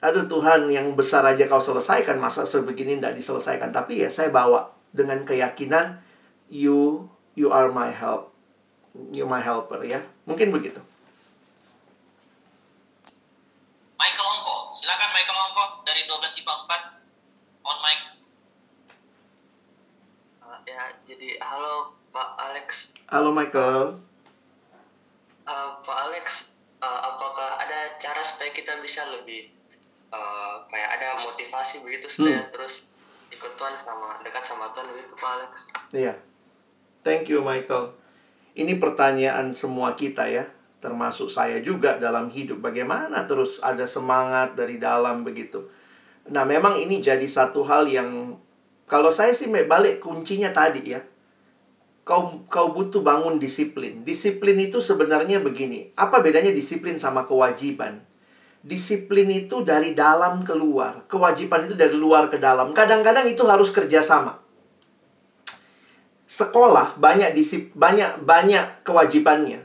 [0.03, 3.72] aduh Tuhan yang besar aja kau selesaikan, masa sebegini tidak diselesaikan.
[3.72, 6.03] Tapi ya saya bawa dengan keyakinan,
[6.51, 7.07] you
[7.39, 8.36] you are my help,
[9.16, 10.03] you my helper ya.
[10.28, 10.84] Mungkin begitu.
[13.95, 16.99] Michael Ongko, silakan Michael Ongko dari 12 IPA 4
[17.64, 18.12] on mic.
[20.74, 22.97] Ya, jadi halo Pak Alex.
[23.05, 23.93] Halo Michael.
[25.45, 26.49] Uh, Pak Alex,
[26.82, 29.53] uh, apakah ada cara supaya kita bisa lebih
[30.09, 32.89] uh, kayak ada motivasi begitu supaya terus
[33.30, 35.51] ikut Tuhan sama dekat sama Tuhan begitu Pak Alex?
[35.93, 36.17] Iya.
[37.05, 37.93] Thank you Michael.
[38.57, 40.49] Ini pertanyaan semua kita ya,
[40.82, 42.65] termasuk saya juga dalam hidup.
[42.65, 45.69] Bagaimana terus ada semangat dari dalam begitu.
[46.34, 48.41] Nah, memang ini jadi satu hal yang
[48.94, 51.02] kalau saya sih balik kuncinya tadi ya.
[52.06, 54.06] Kau kau butuh bangun disiplin.
[54.06, 55.89] Disiplin itu sebenarnya begini.
[55.98, 58.06] Apa bedanya disiplin sama kewajiban?
[58.62, 61.10] Disiplin itu dari dalam keluar.
[61.10, 62.70] Kewajiban itu dari luar ke dalam.
[62.78, 64.44] Kadang-kadang itu harus kerjasama
[66.34, 69.62] sekolah banyak disip, banyak banyak kewajibannya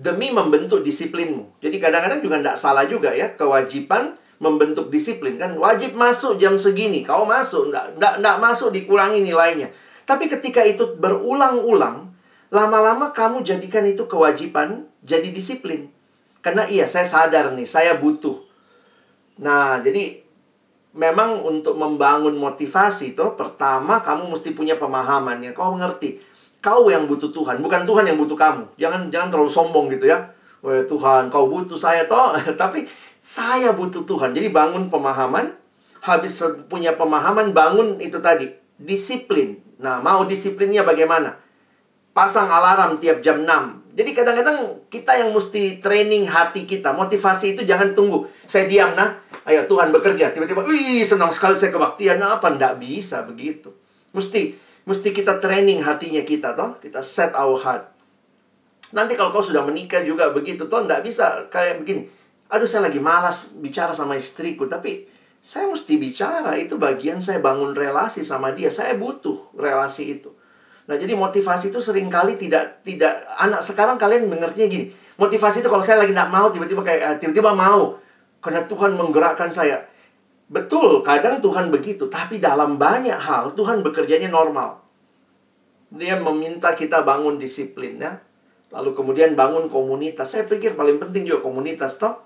[0.00, 1.60] demi membentuk disiplinmu.
[1.60, 7.00] Jadi kadang-kadang juga tidak salah juga ya kewajiban membentuk disiplin kan wajib masuk jam segini
[7.00, 9.72] kau masuk ndak ndak masuk dikurangi nilainya.
[10.06, 12.14] Tapi ketika itu berulang-ulang
[12.54, 15.90] lama-lama kamu jadikan itu kewajiban jadi disiplin.
[16.44, 18.38] Karena iya saya sadar nih saya butuh.
[19.42, 20.26] Nah, jadi
[20.96, 26.16] memang untuk membangun motivasi itu pertama kamu mesti punya pemahaman ya kau mengerti
[26.64, 30.24] kau yang butuh Tuhan bukan Tuhan yang butuh kamu jangan jangan terlalu sombong gitu ya
[30.64, 32.88] Tuhan kau butuh saya toh tapi
[33.22, 35.54] saya butuh Tuhan jadi bangun pemahaman
[36.04, 36.38] habis
[36.70, 41.36] punya pemahaman bangun itu tadi disiplin nah mau disiplinnya bagaimana
[42.16, 47.62] pasang alarm tiap jam 6 jadi kadang-kadang kita yang mesti training hati kita motivasi itu
[47.64, 50.34] jangan tunggu saya diam nah Ayo Tuhan bekerja.
[50.34, 52.18] Tiba-tiba, wih senang sekali saya kebaktian.
[52.18, 52.50] Nah, apa?
[52.50, 53.70] Nggak bisa begitu.
[54.10, 56.74] Mesti mesti kita training hatinya kita toh.
[56.82, 57.86] Kita set our heart.
[58.90, 60.82] Nanti kalau kau sudah menikah juga begitu toh.
[60.82, 62.10] Nggak bisa kayak begini.
[62.52, 64.66] Aduh saya lagi malas bicara sama istriku.
[64.66, 65.16] Tapi
[65.46, 68.66] Saya mesti bicara, itu bagian saya bangun relasi sama dia.
[68.66, 70.34] Saya butuh relasi itu.
[70.90, 74.90] Nah, jadi motivasi itu sering kali tidak tidak anak sekarang kalian mengertinya gini.
[75.14, 77.94] Motivasi itu kalau saya lagi nggak mau tiba-tiba kayak eh, tiba-tiba mau
[78.42, 79.86] karena Tuhan menggerakkan saya.
[80.50, 84.82] Betul, kadang Tuhan begitu, tapi dalam banyak hal Tuhan bekerjanya normal.
[85.94, 88.18] Dia meminta kita bangun disiplin ya.
[88.74, 90.34] Lalu kemudian bangun komunitas.
[90.34, 92.25] Saya pikir paling penting juga komunitas toh.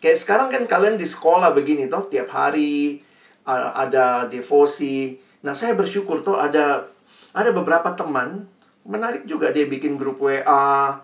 [0.00, 3.04] Kayak sekarang kan kalian di sekolah begini toh tiap hari
[3.48, 5.20] ada devosi.
[5.44, 6.88] Nah, saya bersyukur toh ada
[7.36, 8.48] ada beberapa teman
[8.88, 10.98] menarik juga dia bikin grup WA.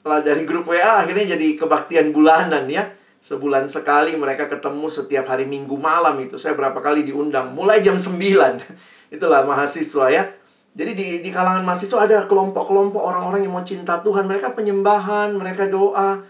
[0.00, 2.88] Lah dari grup WA akhirnya jadi kebaktian bulanan ya.
[3.20, 6.40] Sebulan sekali mereka ketemu setiap hari Minggu malam itu.
[6.40, 8.16] Saya berapa kali diundang mulai jam 9.
[9.14, 10.24] Itulah mahasiswa ya.
[10.70, 14.24] Jadi di, di kalangan mahasiswa ada kelompok-kelompok orang-orang yang mau cinta Tuhan.
[14.24, 16.29] Mereka penyembahan, mereka doa.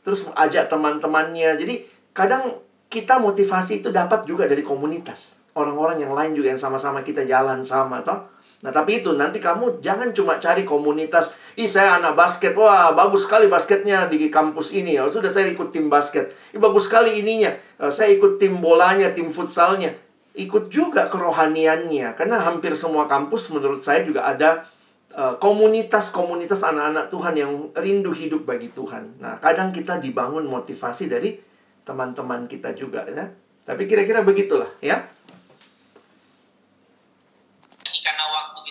[0.00, 1.56] Terus ajak teman-temannya.
[1.60, 1.74] Jadi
[2.16, 2.58] kadang
[2.90, 5.38] kita motivasi itu dapat juga dari komunitas.
[5.54, 8.02] Orang-orang yang lain juga yang sama-sama kita jalan sama.
[8.02, 8.40] Toh?
[8.60, 11.32] Nah, tapi itu nanti kamu jangan cuma cari komunitas.
[11.56, 12.52] Ih, saya anak basket.
[12.52, 15.00] Wah, bagus sekali basketnya di kampus ini.
[15.00, 16.36] Ya, sudah saya ikut tim basket.
[16.52, 17.56] Ih, bagus sekali ininya.
[17.56, 19.96] Eh, saya ikut tim bolanya, tim futsalnya.
[20.36, 22.14] Ikut juga kerohaniannya.
[22.14, 24.68] Karena hampir semua kampus menurut saya juga ada
[25.14, 29.18] komunitas-komunitas uh, anak-anak Tuhan yang rindu hidup bagi Tuhan.
[29.18, 31.34] Nah, kadang kita dibangun motivasi dari
[31.82, 33.26] teman-teman kita juga ya.
[33.66, 35.02] Tapi kira-kira begitulah ya.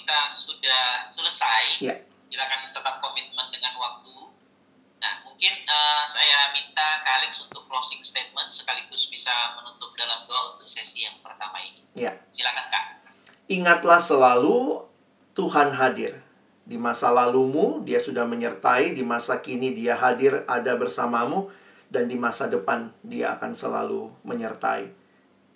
[0.10, 1.94] kita sudah selesai, ya.
[2.34, 4.34] silakan tetap komitmen dengan waktu.
[4.98, 10.58] Nah, mungkin uh, saya minta Kak Alex untuk closing statement sekaligus bisa menutup dalam doa
[10.58, 11.86] untuk sesi yang pertama ini.
[11.94, 12.18] Ya.
[12.34, 12.86] Silakan Kak.
[13.54, 14.82] Ingatlah selalu
[15.38, 16.26] Tuhan hadir.
[16.70, 21.50] Di masa lalumu dia sudah menyertai, di masa kini dia hadir ada bersamamu
[21.90, 25.00] dan di masa depan dia akan selalu menyertai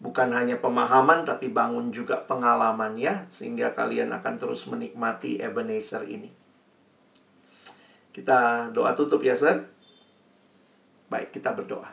[0.04, 6.28] bukan hanya pemahaman tapi bangun juga pengalaman ya sehingga kalian akan terus menikmati Ebenezer ini.
[8.12, 9.64] Kita doa tutup ya, Sir.
[11.08, 11.88] Baik, kita berdoa.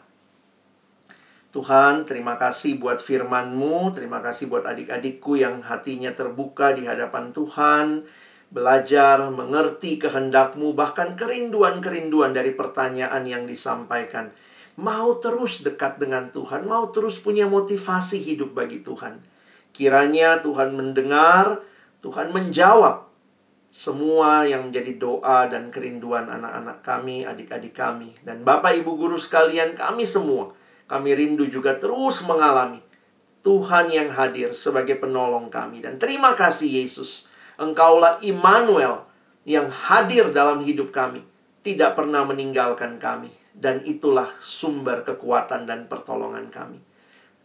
[1.51, 8.07] Tuhan, terima kasih buat firman-Mu, terima kasih buat adik-adikku yang hatinya terbuka di hadapan Tuhan,
[8.51, 14.35] belajar mengerti kehendak-Mu, bahkan kerinduan-kerinduan dari pertanyaan yang disampaikan
[14.81, 19.21] mau terus dekat dengan Tuhan, mau terus punya motivasi hidup bagi Tuhan.
[19.77, 21.61] Kiranya Tuhan mendengar,
[22.01, 23.07] Tuhan menjawab
[23.71, 28.17] semua yang menjadi doa dan kerinduan anak-anak kami, adik-adik kami.
[28.25, 30.51] Dan Bapak Ibu Guru sekalian, kami semua,
[30.91, 32.83] kami rindu juga terus mengalami
[33.47, 35.87] Tuhan yang hadir sebagai penolong kami.
[35.87, 37.30] Dan terima kasih Yesus,
[37.61, 39.05] Engkaulah Immanuel
[39.45, 41.21] yang hadir dalam hidup kami,
[41.61, 46.81] tidak pernah meninggalkan kami dan itulah sumber kekuatan dan pertolongan kami.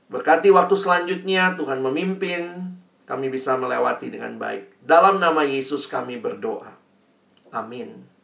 [0.07, 4.79] Berkati waktu selanjutnya, Tuhan memimpin, kami bisa melewati dengan baik.
[4.79, 6.71] Dalam nama Yesus kami berdoa.
[7.51, 8.14] Amin.